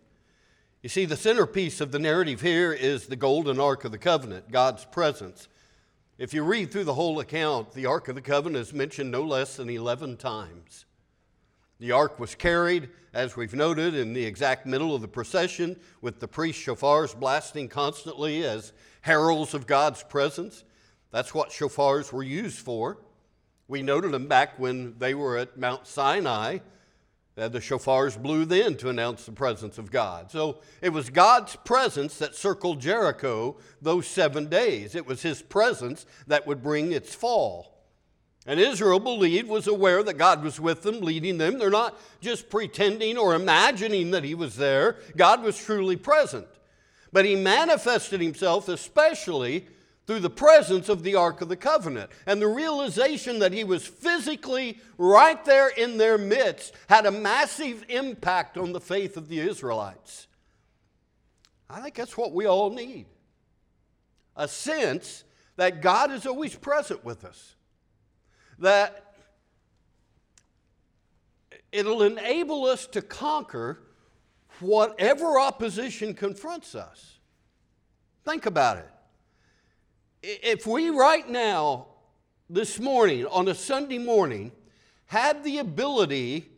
You 0.81 0.89
see, 0.89 1.03
the 1.03 1.17
centerpiece 1.17 1.81
of 1.81 1.91
the 1.91 1.99
narrative 1.99 2.39
here 2.41 2.71
is 2.71 3.07
the 3.07 3.17
golden 3.17 3.59
ark 3.59 3.83
of 3.83 3.91
the 3.91 3.97
covenant, 3.97 4.51
God's 4.51 4.85
presence. 4.85 5.49
If 6.17 6.33
you 6.33 6.43
read 6.43 6.71
through 6.71 6.85
the 6.85 6.93
whole 6.93 7.19
account, 7.19 7.73
the 7.73 7.87
ark 7.87 8.07
of 8.07 8.15
the 8.15 8.21
covenant 8.21 8.67
is 8.67 8.73
mentioned 8.73 9.11
no 9.11 9.23
less 9.23 9.57
than 9.57 9.69
11 9.69 10.17
times. 10.17 10.85
The 11.81 11.91
ark 11.91 12.19
was 12.19 12.35
carried, 12.35 12.89
as 13.13 13.35
we've 13.35 13.53
noted, 13.53 13.95
in 13.95 14.13
the 14.13 14.23
exact 14.23 14.65
middle 14.65 14.95
of 14.95 15.01
the 15.01 15.07
procession 15.09 15.75
with 15.99 16.21
the 16.21 16.27
priest 16.27 16.65
shofars 16.65 17.19
blasting 17.19 17.67
constantly 17.67 18.45
as 18.45 18.71
heralds 19.01 19.53
of 19.53 19.67
God's 19.67 20.03
presence. 20.03 20.63
That's 21.11 21.33
what 21.33 21.49
shofars 21.49 22.13
were 22.13 22.23
used 22.23 22.59
for. 22.59 22.99
We 23.67 23.81
noted 23.81 24.11
them 24.11 24.27
back 24.27 24.59
when 24.59 24.95
they 24.99 25.13
were 25.13 25.37
at 25.37 25.57
Mount 25.57 25.87
Sinai 25.87 26.59
the 27.35 27.59
shofars 27.59 28.21
blew 28.21 28.45
then 28.45 28.75
to 28.77 28.89
announce 28.89 29.25
the 29.25 29.31
presence 29.31 29.77
of 29.77 29.91
God. 29.91 30.31
So 30.31 30.59
it 30.81 30.89
was 30.89 31.09
God's 31.09 31.55
presence 31.55 32.17
that 32.19 32.35
circled 32.35 32.79
Jericho 32.79 33.57
those 33.81 34.05
seven 34.05 34.47
days. 34.47 34.95
It 34.95 35.07
was 35.07 35.21
his 35.21 35.41
presence 35.41 36.05
that 36.27 36.45
would 36.45 36.61
bring 36.61 36.91
its 36.91 37.15
fall. 37.15 37.80
And 38.45 38.59
Israel 38.59 38.99
believed, 38.99 39.47
was 39.47 39.67
aware 39.67 40.01
that 40.03 40.17
God 40.17 40.43
was 40.43 40.59
with 40.59 40.81
them, 40.81 41.01
leading 41.01 41.37
them. 41.37 41.59
They're 41.59 41.69
not 41.69 41.99
just 42.21 42.49
pretending 42.49 43.17
or 43.17 43.35
imagining 43.35 44.11
that 44.11 44.23
he 44.23 44.33
was 44.33 44.55
there, 44.55 44.97
God 45.15 45.43
was 45.43 45.57
truly 45.57 45.95
present. 45.95 46.47
But 47.13 47.25
he 47.25 47.35
manifested 47.35 48.21
himself 48.21 48.67
especially 48.67 49.67
through 50.07 50.21
the 50.21 50.29
presence 50.29 50.89
of 50.89 51.03
the 51.03 51.15
Ark 51.15 51.41
of 51.41 51.49
the 51.49 51.55
Covenant. 51.55 52.09
And 52.25 52.41
the 52.41 52.47
realization 52.47 53.39
that 53.39 53.53
he 53.53 53.63
was 53.63 53.85
physically 53.85 54.79
right 54.97 55.43
there 55.45 55.69
in 55.69 55.97
their 55.97 56.17
midst 56.17 56.73
had 56.89 57.05
a 57.05 57.11
massive 57.11 57.85
impact 57.89 58.57
on 58.57 58.73
the 58.73 58.81
faith 58.81 59.17
of 59.17 59.29
the 59.29 59.39
Israelites. 59.39 60.27
I 61.69 61.79
think 61.81 61.95
that's 61.95 62.17
what 62.17 62.33
we 62.33 62.45
all 62.45 62.71
need 62.71 63.05
a 64.35 64.47
sense 64.47 65.23
that 65.57 65.81
God 65.81 66.11
is 66.11 66.25
always 66.25 66.55
present 66.55 67.03
with 67.03 67.25
us, 67.25 67.55
that 68.61 69.15
it'll 71.71 72.03
enable 72.03 72.65
us 72.65 72.87
to 72.87 73.01
conquer 73.01 73.79
whatever 74.59 75.39
opposition 75.39 76.13
confronts 76.13 76.75
us. 76.75 77.19
Think 78.23 78.45
about 78.45 78.77
it 78.77 78.89
if 80.23 80.67
we 80.67 80.89
right 80.89 81.27
now, 81.27 81.87
this 82.49 82.79
morning, 82.79 83.25
on 83.27 83.47
a 83.47 83.55
Sunday 83.55 83.97
morning, 83.97 84.51
had 85.05 85.43
the 85.43 85.57
ability 85.59 86.49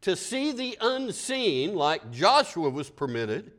to 0.00 0.16
see 0.16 0.52
the 0.52 0.76
unseen 0.80 1.74
like 1.74 2.10
Joshua 2.10 2.68
was 2.68 2.90
permitted, 2.90 3.52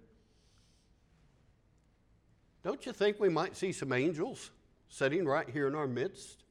don't 2.64 2.86
you 2.86 2.94
think 2.94 3.20
we 3.20 3.30
might 3.30 3.56
see 3.56 3.72
some 3.72 3.94
angels 3.94 4.52
sitting 4.90 5.26
right 5.26 5.48
here 5.50 5.68
in 5.68 5.76
our 5.76 5.88
midst, 5.88 6.44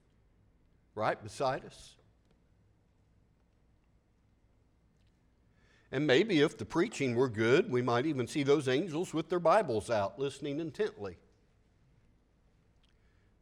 right 0.95 1.23
beside 1.23 1.65
us? 1.65 1.95
And 5.93 6.07
maybe 6.07 6.41
if 6.41 6.59
the 6.59 6.65
preaching 6.65 7.15
were 7.15 7.29
good, 7.29 7.71
we 7.71 7.83
might 7.83 8.07
even 8.07 8.27
see 8.27 8.43
those 8.43 8.69
angels 8.69 9.15
with 9.15 9.29
their 9.29 9.39
Bibles 9.39 9.91
out, 9.91 10.19
listening 10.19 10.59
intently 10.59 11.17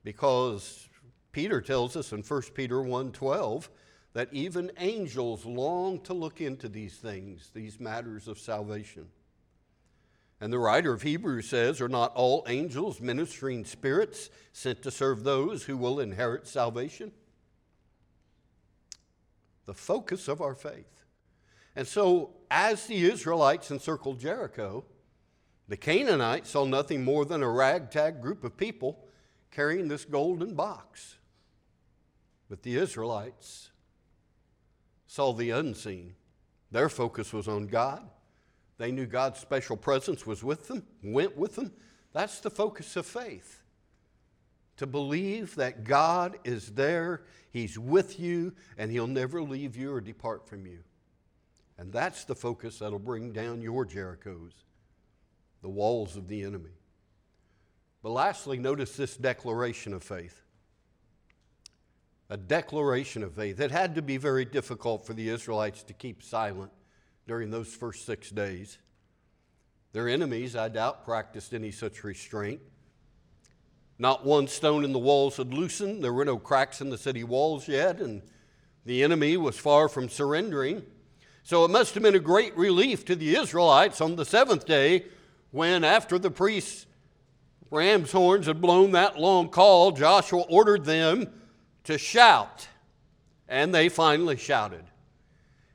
because 0.04 0.88
Peter 1.32 1.60
tells 1.60 1.96
us 1.96 2.12
in 2.12 2.22
1 2.22 2.54
Peter 2.54 2.80
1:12 2.82 3.70
that 4.12 4.32
even 4.32 4.70
angels 4.76 5.46
long 5.46 6.00
to 6.00 6.12
look 6.12 6.40
into 6.40 6.68
these 6.68 6.96
things, 6.96 7.50
these 7.54 7.80
matters 7.80 8.28
of 8.28 8.38
salvation. 8.38 9.10
And 10.38 10.52
the 10.52 10.58
writer 10.58 10.92
of 10.92 11.02
Hebrews 11.02 11.48
says, 11.48 11.80
Are 11.80 11.88
not 11.88 12.12
all 12.14 12.44
angels 12.48 13.00
ministering 13.00 13.64
spirits 13.64 14.28
sent 14.52 14.82
to 14.82 14.90
serve 14.90 15.22
those 15.22 15.64
who 15.64 15.76
will 15.76 16.00
inherit 16.00 16.46
salvation? 16.46 17.12
The 19.72 19.78
focus 19.78 20.28
of 20.28 20.42
our 20.42 20.54
faith. 20.54 21.02
And 21.74 21.88
so, 21.88 22.34
as 22.50 22.86
the 22.86 23.06
Israelites 23.06 23.70
encircled 23.70 24.20
Jericho, 24.20 24.84
the 25.66 25.78
Canaanites 25.78 26.50
saw 26.50 26.66
nothing 26.66 27.02
more 27.02 27.24
than 27.24 27.42
a 27.42 27.48
ragtag 27.48 28.20
group 28.20 28.44
of 28.44 28.54
people 28.54 29.06
carrying 29.50 29.88
this 29.88 30.04
golden 30.04 30.52
box. 30.52 31.16
But 32.50 32.62
the 32.62 32.76
Israelites 32.76 33.70
saw 35.06 35.32
the 35.32 35.48
unseen. 35.48 36.16
Their 36.70 36.90
focus 36.90 37.32
was 37.32 37.48
on 37.48 37.66
God. 37.66 38.06
They 38.76 38.92
knew 38.92 39.06
God's 39.06 39.40
special 39.40 39.78
presence 39.78 40.26
was 40.26 40.44
with 40.44 40.68
them, 40.68 40.82
went 41.02 41.34
with 41.34 41.56
them. 41.56 41.72
That's 42.12 42.40
the 42.40 42.50
focus 42.50 42.94
of 42.96 43.06
faith. 43.06 43.61
To 44.78 44.86
believe 44.86 45.54
that 45.56 45.84
God 45.84 46.38
is 46.44 46.70
there, 46.72 47.22
He's 47.50 47.78
with 47.78 48.18
you, 48.18 48.52
and 48.78 48.90
He'll 48.90 49.06
never 49.06 49.42
leave 49.42 49.76
you 49.76 49.92
or 49.92 50.00
depart 50.00 50.48
from 50.48 50.66
you. 50.66 50.78
And 51.78 51.92
that's 51.92 52.24
the 52.24 52.34
focus 52.34 52.78
that'll 52.78 52.98
bring 52.98 53.32
down 53.32 53.60
your 53.60 53.84
Jerichos, 53.84 54.52
the 55.62 55.68
walls 55.68 56.16
of 56.16 56.28
the 56.28 56.42
enemy. 56.42 56.70
But 58.02 58.10
lastly, 58.10 58.58
notice 58.58 58.96
this 58.96 59.16
declaration 59.16 59.92
of 59.92 60.02
faith. 60.02 60.42
A 62.30 62.36
declaration 62.36 63.22
of 63.22 63.34
faith. 63.34 63.60
It 63.60 63.70
had 63.70 63.94
to 63.94 64.02
be 64.02 64.16
very 64.16 64.44
difficult 64.44 65.06
for 65.06 65.12
the 65.12 65.28
Israelites 65.28 65.82
to 65.84 65.92
keep 65.92 66.22
silent 66.22 66.72
during 67.26 67.50
those 67.50 67.74
first 67.74 68.06
six 68.06 68.30
days. 68.30 68.78
Their 69.92 70.08
enemies, 70.08 70.56
I 70.56 70.68
doubt, 70.68 71.04
practiced 71.04 71.52
any 71.52 71.70
such 71.70 72.02
restraint. 72.02 72.60
Not 74.02 74.26
one 74.26 74.48
stone 74.48 74.84
in 74.84 74.92
the 74.92 74.98
walls 74.98 75.36
had 75.36 75.54
loosened. 75.54 76.02
There 76.02 76.12
were 76.12 76.24
no 76.24 76.36
cracks 76.36 76.80
in 76.80 76.90
the 76.90 76.98
city 76.98 77.22
walls 77.22 77.68
yet, 77.68 78.00
and 78.00 78.20
the 78.84 79.04
enemy 79.04 79.36
was 79.36 79.56
far 79.56 79.88
from 79.88 80.08
surrendering. 80.08 80.82
So 81.44 81.64
it 81.64 81.70
must 81.70 81.94
have 81.94 82.02
been 82.02 82.16
a 82.16 82.18
great 82.18 82.56
relief 82.56 83.04
to 83.04 83.14
the 83.14 83.36
Israelites 83.36 84.00
on 84.00 84.16
the 84.16 84.24
seventh 84.24 84.66
day 84.66 85.04
when, 85.52 85.84
after 85.84 86.18
the 86.18 86.32
priests 86.32 86.86
ram's 87.70 88.10
horns 88.10 88.46
had 88.46 88.60
blown 88.60 88.90
that 88.90 89.20
long 89.20 89.48
call, 89.48 89.92
Joshua 89.92 90.42
ordered 90.48 90.84
them 90.84 91.32
to 91.84 91.96
shout. 91.96 92.66
And 93.48 93.72
they 93.72 93.88
finally 93.88 94.36
shouted. 94.36 94.82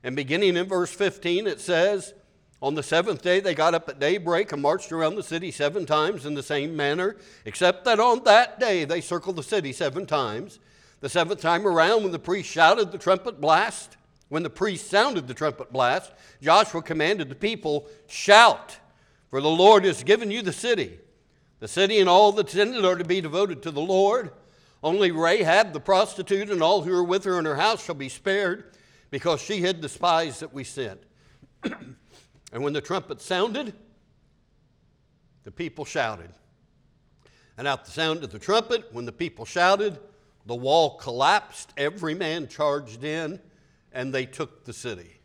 And 0.03 0.17
beginning 0.17 0.57
in 0.57 0.67
verse 0.67 0.91
15, 0.91 1.47
it 1.47 1.61
says, 1.61 2.13
On 2.61 2.73
the 2.73 2.83
seventh 2.83 3.21
day 3.21 3.39
they 3.39 3.53
got 3.53 3.75
up 3.75 3.87
at 3.87 3.99
daybreak 3.99 4.51
and 4.51 4.61
marched 4.61 4.91
around 4.91 5.15
the 5.15 5.23
city 5.23 5.51
seven 5.51 5.85
times 5.85 6.25
in 6.25 6.33
the 6.33 6.41
same 6.41 6.75
manner, 6.75 7.15
except 7.45 7.85
that 7.85 7.99
on 7.99 8.23
that 8.23 8.59
day 8.59 8.83
they 8.83 9.01
circled 9.01 9.35
the 9.35 9.43
city 9.43 9.71
seven 9.71 10.05
times. 10.05 10.59
The 10.99 11.09
seventh 11.09 11.41
time 11.41 11.67
around, 11.67 12.01
when 12.01 12.11
the 12.11 12.17
priest 12.17 12.49
shouted 12.49 12.91
the 12.91 12.97
trumpet 12.97 13.39
blast, 13.39 13.97
when 14.29 14.41
the 14.41 14.49
priest 14.49 14.89
sounded 14.89 15.27
the 15.27 15.35
trumpet 15.35 15.71
blast, 15.71 16.11
Joshua 16.41 16.81
commanded 16.81 17.29
the 17.29 17.35
people, 17.35 17.87
Shout, 18.07 18.77
for 19.29 19.39
the 19.39 19.49
Lord 19.49 19.85
has 19.85 20.03
given 20.03 20.31
you 20.31 20.41
the 20.41 20.51
city. 20.51 20.99
The 21.59 21.67
city 21.67 21.99
and 21.99 22.09
all 22.09 22.31
that's 22.31 22.55
in 22.55 22.73
it 22.73 22.83
are 22.83 22.95
to 22.95 23.03
be 23.03 23.21
devoted 23.21 23.61
to 23.63 23.71
the 23.71 23.81
Lord. 23.81 24.31
Only 24.83 25.11
Rahab 25.11 25.73
the 25.73 25.79
prostitute 25.79 26.49
and 26.49 26.61
all 26.63 26.81
who 26.81 26.93
are 26.93 27.03
with 27.03 27.23
her 27.25 27.37
in 27.37 27.45
her 27.45 27.55
house 27.55 27.85
shall 27.85 27.95
be 27.95 28.09
spared, 28.09 28.73
because 29.11 29.39
she 29.41 29.57
hid 29.57 29.81
the 29.81 29.89
spies 29.89 30.39
that 30.39 30.53
we 30.53 30.63
sent. 30.63 31.01
and 32.51 32.63
when 32.63 32.73
the 32.73 32.81
trumpet 32.81 33.21
sounded, 33.21 33.73
the 35.43 35.51
people 35.51 35.85
shouted. 35.85 36.29
And 37.57 37.67
at 37.67 37.85
the 37.85 37.91
sound 37.91 38.23
of 38.23 38.31
the 38.31 38.39
trumpet, 38.39 38.85
when 38.91 39.05
the 39.05 39.11
people 39.11 39.45
shouted, 39.45 39.97
the 40.45 40.55
wall 40.55 40.97
collapsed, 40.97 41.73
every 41.75 42.13
man 42.13 42.47
charged 42.47 43.03
in, 43.03 43.39
and 43.91 44.13
they 44.13 44.25
took 44.25 44.63
the 44.63 44.73
city. 44.73 45.19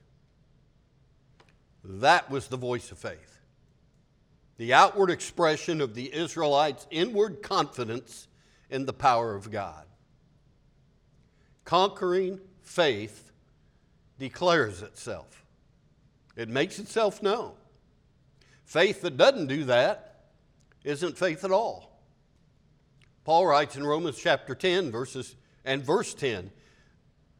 That 1.85 2.31
was 2.31 2.49
the 2.49 2.57
voice 2.57 2.91
of 2.91 2.99
faith. 2.99 3.41
The 4.57 4.73
outward 4.73 5.11
expression 5.11 5.81
of 5.81 5.95
the 5.95 6.15
Israelites' 6.15 6.87
inward 6.91 7.43
confidence 7.43 8.29
in 8.71 8.87
the 8.87 8.93
power 8.93 9.35
of 9.35 9.51
God. 9.51 9.85
Conquering 11.65 12.41
faith 12.63 13.33
declares 14.19 14.83
itself, 14.83 15.42
it 16.37 16.49
makes 16.49 16.79
itself 16.79 17.23
known. 17.23 17.53
Faith 18.65 19.03
that 19.03 19.17
doesn't 19.17 19.49
do 19.49 19.65
that 19.65 20.25
isn't 20.85 21.19
faith 21.19 21.45
at 21.45 21.51
all. 21.51 22.01
Paul 23.25 23.47
writes 23.47 23.77
in 23.77 23.87
Romans 23.87 24.19
chapter 24.19 24.55
10, 24.55 24.91
verses 24.91 25.37
and 25.65 25.85
verse 25.85 26.15
10. 26.15 26.51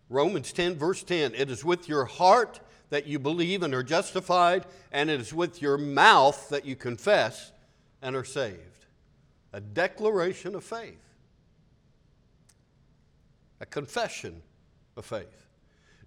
Romans 0.09 0.53
10, 0.53 0.77
verse 0.77 1.03
10 1.03 1.35
It 1.35 1.51
is 1.51 1.65
with 1.65 1.89
your 1.89 2.05
heart 2.05 2.61
that 2.91 3.07
you 3.07 3.19
believe 3.19 3.63
and 3.63 3.75
are 3.75 3.83
justified, 3.83 4.67
and 4.93 5.09
it 5.09 5.21
is 5.21 5.33
with 5.33 5.63
your 5.63 5.79
mouth 5.79 6.51
that 6.51 6.67
you 6.67 6.77
confess 6.77 7.51
and 8.03 8.15
are 8.15 8.25
saved. 8.25 8.59
A 9.55 9.61
declaration 9.61 10.55
of 10.55 10.63
faith, 10.63 11.03
a 13.61 13.67
confession 13.67 14.43
of 14.97 15.07
faith. 15.07 15.47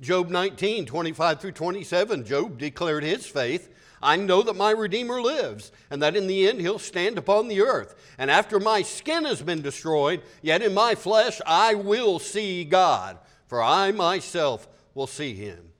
Job 0.02 0.30
19, 0.30 0.86
25 0.86 1.42
through 1.42 1.52
27, 1.54 2.26
Job 2.26 2.58
declared 2.58 3.04
his 3.04 3.26
faith. 3.26 3.74
I 4.02 4.18
know 4.18 4.44
that 4.44 4.56
my 4.56 4.72
Redeemer 4.72 5.22
lives, 5.22 5.72
and 5.90 6.02
that 6.02 6.16
in 6.16 6.28
the 6.28 6.48
end 6.48 6.62
he'll 6.62 6.80
stand 6.80 7.18
upon 7.18 7.48
the 7.48 7.62
earth. 7.62 7.96
And 8.18 8.30
after 8.30 8.60
my 8.60 8.82
skin 8.82 9.26
has 9.26 9.42
been 9.42 9.62
destroyed, 9.62 10.22
yet 10.42 10.62
in 10.62 10.74
my 10.74 10.96
flesh 10.96 11.42
I 11.46 11.76
will 11.76 12.20
see 12.20 12.66
God, 12.66 13.18
for 13.48 13.64
I 13.64 13.92
myself 13.92 14.68
will 14.94 15.08
see 15.08 15.34
him. 15.34 15.72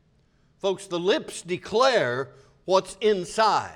Folks, 0.60 0.88
the 0.88 1.00
lips 1.00 1.42
declare 1.42 2.30
what's 2.64 2.98
inside. 3.02 3.74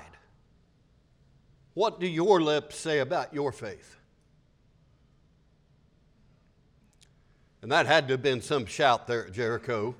What 1.74 2.00
do 2.00 2.06
your 2.06 2.40
lips 2.40 2.76
say 2.76 2.98
about 2.98 3.32
your 3.32 3.52
faith? 3.52 3.96
And 7.62 7.70
that 7.70 7.86
had 7.86 8.08
to 8.08 8.14
have 8.14 8.22
been 8.22 8.40
some 8.40 8.66
shout 8.66 9.06
there 9.06 9.26
at 9.26 9.32
Jericho. 9.32 9.94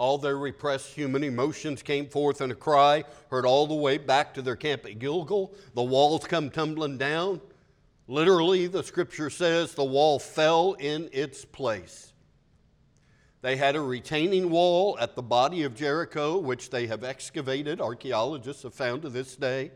All 0.00 0.16
their 0.16 0.38
repressed 0.38 0.94
human 0.94 1.22
emotions 1.22 1.82
came 1.82 2.08
forth 2.08 2.40
in 2.40 2.50
a 2.50 2.54
cry, 2.54 3.04
heard 3.30 3.44
all 3.44 3.66
the 3.66 3.74
way 3.74 3.98
back 3.98 4.32
to 4.32 4.40
their 4.40 4.56
camp 4.56 4.86
at 4.86 4.98
Gilgal. 4.98 5.52
The 5.74 5.82
walls 5.82 6.24
come 6.24 6.48
tumbling 6.48 6.96
down. 6.96 7.42
Literally, 8.08 8.66
the 8.66 8.82
scripture 8.82 9.28
says 9.28 9.74
the 9.74 9.84
wall 9.84 10.18
fell 10.18 10.72
in 10.78 11.10
its 11.12 11.44
place. 11.44 12.14
They 13.42 13.56
had 13.56 13.76
a 13.76 13.82
retaining 13.82 14.48
wall 14.48 14.96
at 14.98 15.16
the 15.16 15.22
body 15.22 15.64
of 15.64 15.76
Jericho, 15.76 16.38
which 16.38 16.70
they 16.70 16.86
have 16.86 17.04
excavated, 17.04 17.78
archaeologists 17.78 18.62
have 18.62 18.72
found 18.72 19.02
to 19.02 19.10
this 19.10 19.36
day. 19.36 19.70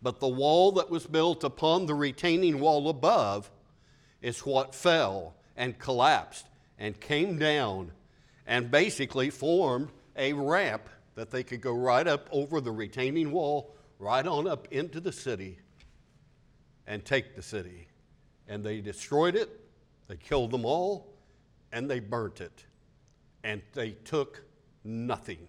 But 0.00 0.20
the 0.20 0.28
wall 0.28 0.70
that 0.70 0.88
was 0.88 1.08
built 1.08 1.42
upon 1.42 1.86
the 1.86 1.94
retaining 1.94 2.60
wall 2.60 2.88
above 2.88 3.50
is 4.22 4.46
what 4.46 4.72
fell 4.72 5.34
and 5.56 5.80
collapsed 5.80 6.46
and 6.78 7.00
came 7.00 7.40
down 7.40 7.90
and 8.46 8.70
basically 8.70 9.30
formed 9.30 9.90
a 10.16 10.32
ramp 10.32 10.88
that 11.14 11.30
they 11.30 11.42
could 11.42 11.60
go 11.60 11.72
right 11.72 12.06
up 12.06 12.28
over 12.32 12.60
the 12.60 12.72
retaining 12.72 13.30
wall, 13.30 13.74
right 13.98 14.26
on 14.26 14.46
up 14.46 14.68
into 14.70 15.00
the 15.00 15.12
city, 15.12 15.58
and 16.86 17.04
take 17.04 17.36
the 17.36 17.42
city. 17.42 17.88
And 18.48 18.62
they 18.62 18.80
destroyed 18.80 19.36
it, 19.36 19.60
they 20.08 20.16
killed 20.16 20.50
them 20.50 20.64
all, 20.64 21.14
and 21.72 21.90
they 21.90 22.00
burnt 22.00 22.40
it. 22.40 22.64
And 23.42 23.62
they 23.72 23.92
took 23.92 24.42
nothing 24.84 25.48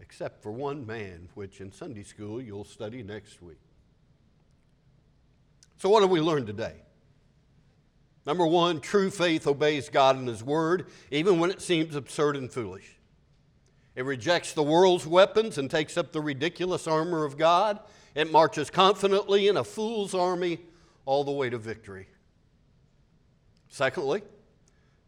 except 0.00 0.42
for 0.42 0.52
one 0.52 0.86
man, 0.86 1.28
which 1.34 1.60
in 1.60 1.72
Sunday 1.72 2.02
school 2.02 2.40
you'll 2.40 2.64
study 2.64 3.02
next 3.02 3.42
week. 3.42 3.58
So, 5.78 5.88
what 5.88 6.02
have 6.02 6.10
we 6.10 6.20
learned 6.20 6.46
today? 6.46 6.74
Number 8.26 8.46
one, 8.46 8.80
true 8.80 9.10
faith 9.10 9.46
obeys 9.46 9.88
God 9.90 10.16
and 10.16 10.26
His 10.26 10.42
Word, 10.42 10.86
even 11.10 11.38
when 11.38 11.50
it 11.50 11.60
seems 11.60 11.94
absurd 11.94 12.36
and 12.36 12.50
foolish. 12.50 12.98
It 13.94 14.04
rejects 14.04 14.52
the 14.52 14.62
world's 14.62 15.06
weapons 15.06 15.58
and 15.58 15.70
takes 15.70 15.96
up 15.96 16.12
the 16.12 16.20
ridiculous 16.20 16.86
armor 16.86 17.24
of 17.24 17.36
God. 17.36 17.78
It 18.14 18.32
marches 18.32 18.70
confidently 18.70 19.46
in 19.46 19.56
a 19.56 19.64
fool's 19.64 20.14
army 20.14 20.60
all 21.04 21.22
the 21.22 21.32
way 21.32 21.50
to 21.50 21.58
victory. 21.58 22.08
Secondly, 23.68 24.22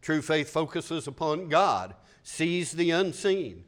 true 0.01 0.21
faith 0.21 0.49
focuses 0.49 1.07
upon 1.07 1.49
God, 1.49 1.95
sees 2.23 2.71
the 2.71 2.91
unseen, 2.91 3.63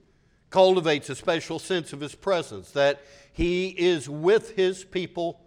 cultivates 0.49 1.09
a 1.09 1.15
special 1.15 1.57
sense 1.57 1.91
of 1.91 2.01
His 2.01 2.15
presence, 2.15 2.71
that 2.71 3.01
He 3.33 3.69
is 3.69 4.07
with 4.07 4.55
His 4.55 4.83
people 4.83 5.41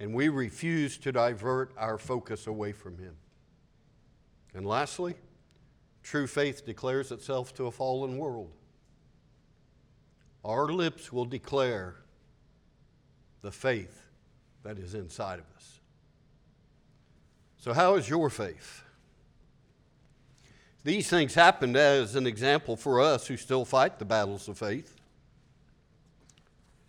and 0.00 0.14
we 0.14 0.30
refuse 0.30 0.96
to 0.96 1.12
divert 1.12 1.72
our 1.76 1.98
focus 1.98 2.46
away 2.46 2.72
from 2.72 2.96
Him. 2.96 3.14
And 4.54 4.66
lastly, 4.66 5.14
true 6.02 6.26
faith 6.26 6.64
declares 6.64 7.12
itself 7.12 7.54
to 7.56 7.66
a 7.66 7.70
fallen 7.70 8.16
world. 8.16 8.50
Our 10.42 10.72
lips 10.72 11.12
will 11.12 11.26
declare 11.26 11.96
the 13.42 13.52
faith 13.52 14.02
that 14.62 14.78
is 14.78 14.94
inside 14.94 15.38
of 15.38 15.44
us. 15.54 15.80
So, 17.58 17.74
how 17.74 17.96
is 17.96 18.08
your 18.08 18.30
faith? 18.30 18.82
These 20.82 21.10
things 21.10 21.34
happened 21.34 21.76
as 21.76 22.16
an 22.16 22.26
example 22.26 22.74
for 22.74 23.02
us 23.02 23.26
who 23.26 23.36
still 23.36 23.66
fight 23.66 23.98
the 23.98 24.06
battles 24.06 24.48
of 24.48 24.56
faith. 24.56 24.96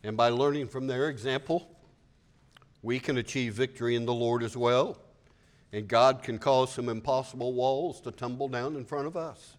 And 0.02 0.15
by 0.15 0.30
learning 0.30 0.69
from 0.69 0.88
their 0.88 1.10
example, 1.10 1.67
we 2.82 3.00
can 3.00 3.17
achieve 3.17 3.54
victory 3.54 3.96
in 3.96 4.06
the 4.06 4.13
Lord 4.13 4.44
as 4.44 4.58
well. 4.58 4.98
And 5.74 5.88
God 5.88 6.24
can 6.24 6.38
cause 6.38 6.74
some 6.74 6.89
impossible 6.89 7.54
walls 7.54 8.02
to 8.02 8.12
tumble 8.12 8.48
down 8.48 8.76
in 8.76 8.86
front 8.86 9.08
of 9.08 9.15
us. 9.15 9.56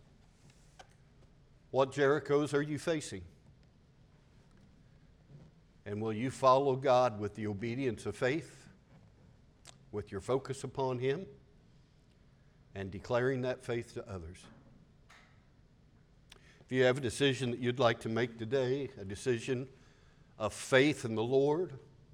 What 1.71 1.93
Jerichos 1.93 2.53
are 2.53 2.61
you 2.61 2.79
facing? 2.79 3.23
And 5.87 6.01
will 6.01 6.13
you 6.13 6.31
follow 6.31 6.77
God 6.77 7.19
with 7.19 7.35
the 7.35 7.47
obedience 7.47 8.07
of 8.07 8.15
faith, 8.15 8.69
with 9.91 10.13
your 10.13 10.21
focus 10.21 10.65
upon 10.65 10.99
Him, 10.99 11.27
and 12.75 12.91
declaring 12.91 13.43
that 13.43 13.65
faith 13.65 13.95
to 13.95 14.09
others? 14.09 14.39
If 16.61 16.71
you 16.71 16.85
have 16.85 16.99
a 16.99 17.01
decision 17.01 17.51
that 17.51 17.61
you'd 17.61 17.79
like 17.79 18.01
to 18.01 18.09
make 18.09 18.39
today, 18.39 18.91
a 19.01 19.05
decision 19.05 19.67
of 20.39 20.53
faith 20.53 21.05
in 21.05 21.15
the 21.15 21.23
Lord, 21.23 21.73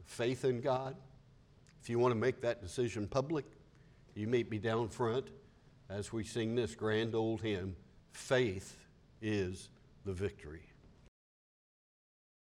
faith 0.08 0.44
in 0.44 0.60
God. 0.60 0.96
If 1.80 1.88
you 1.88 1.98
want 1.98 2.12
to 2.12 2.18
make 2.18 2.40
that 2.40 2.60
decision 2.60 3.06
public, 3.06 3.44
you 4.14 4.26
meet 4.26 4.50
me 4.50 4.58
down 4.58 4.88
front 4.88 5.28
as 5.88 6.12
we 6.12 6.24
sing 6.24 6.54
this 6.54 6.74
grand 6.74 7.14
old 7.14 7.40
hymn 7.40 7.76
Faith 8.12 8.76
is 9.22 9.68
the 10.04 10.12
Victory. 10.12 10.67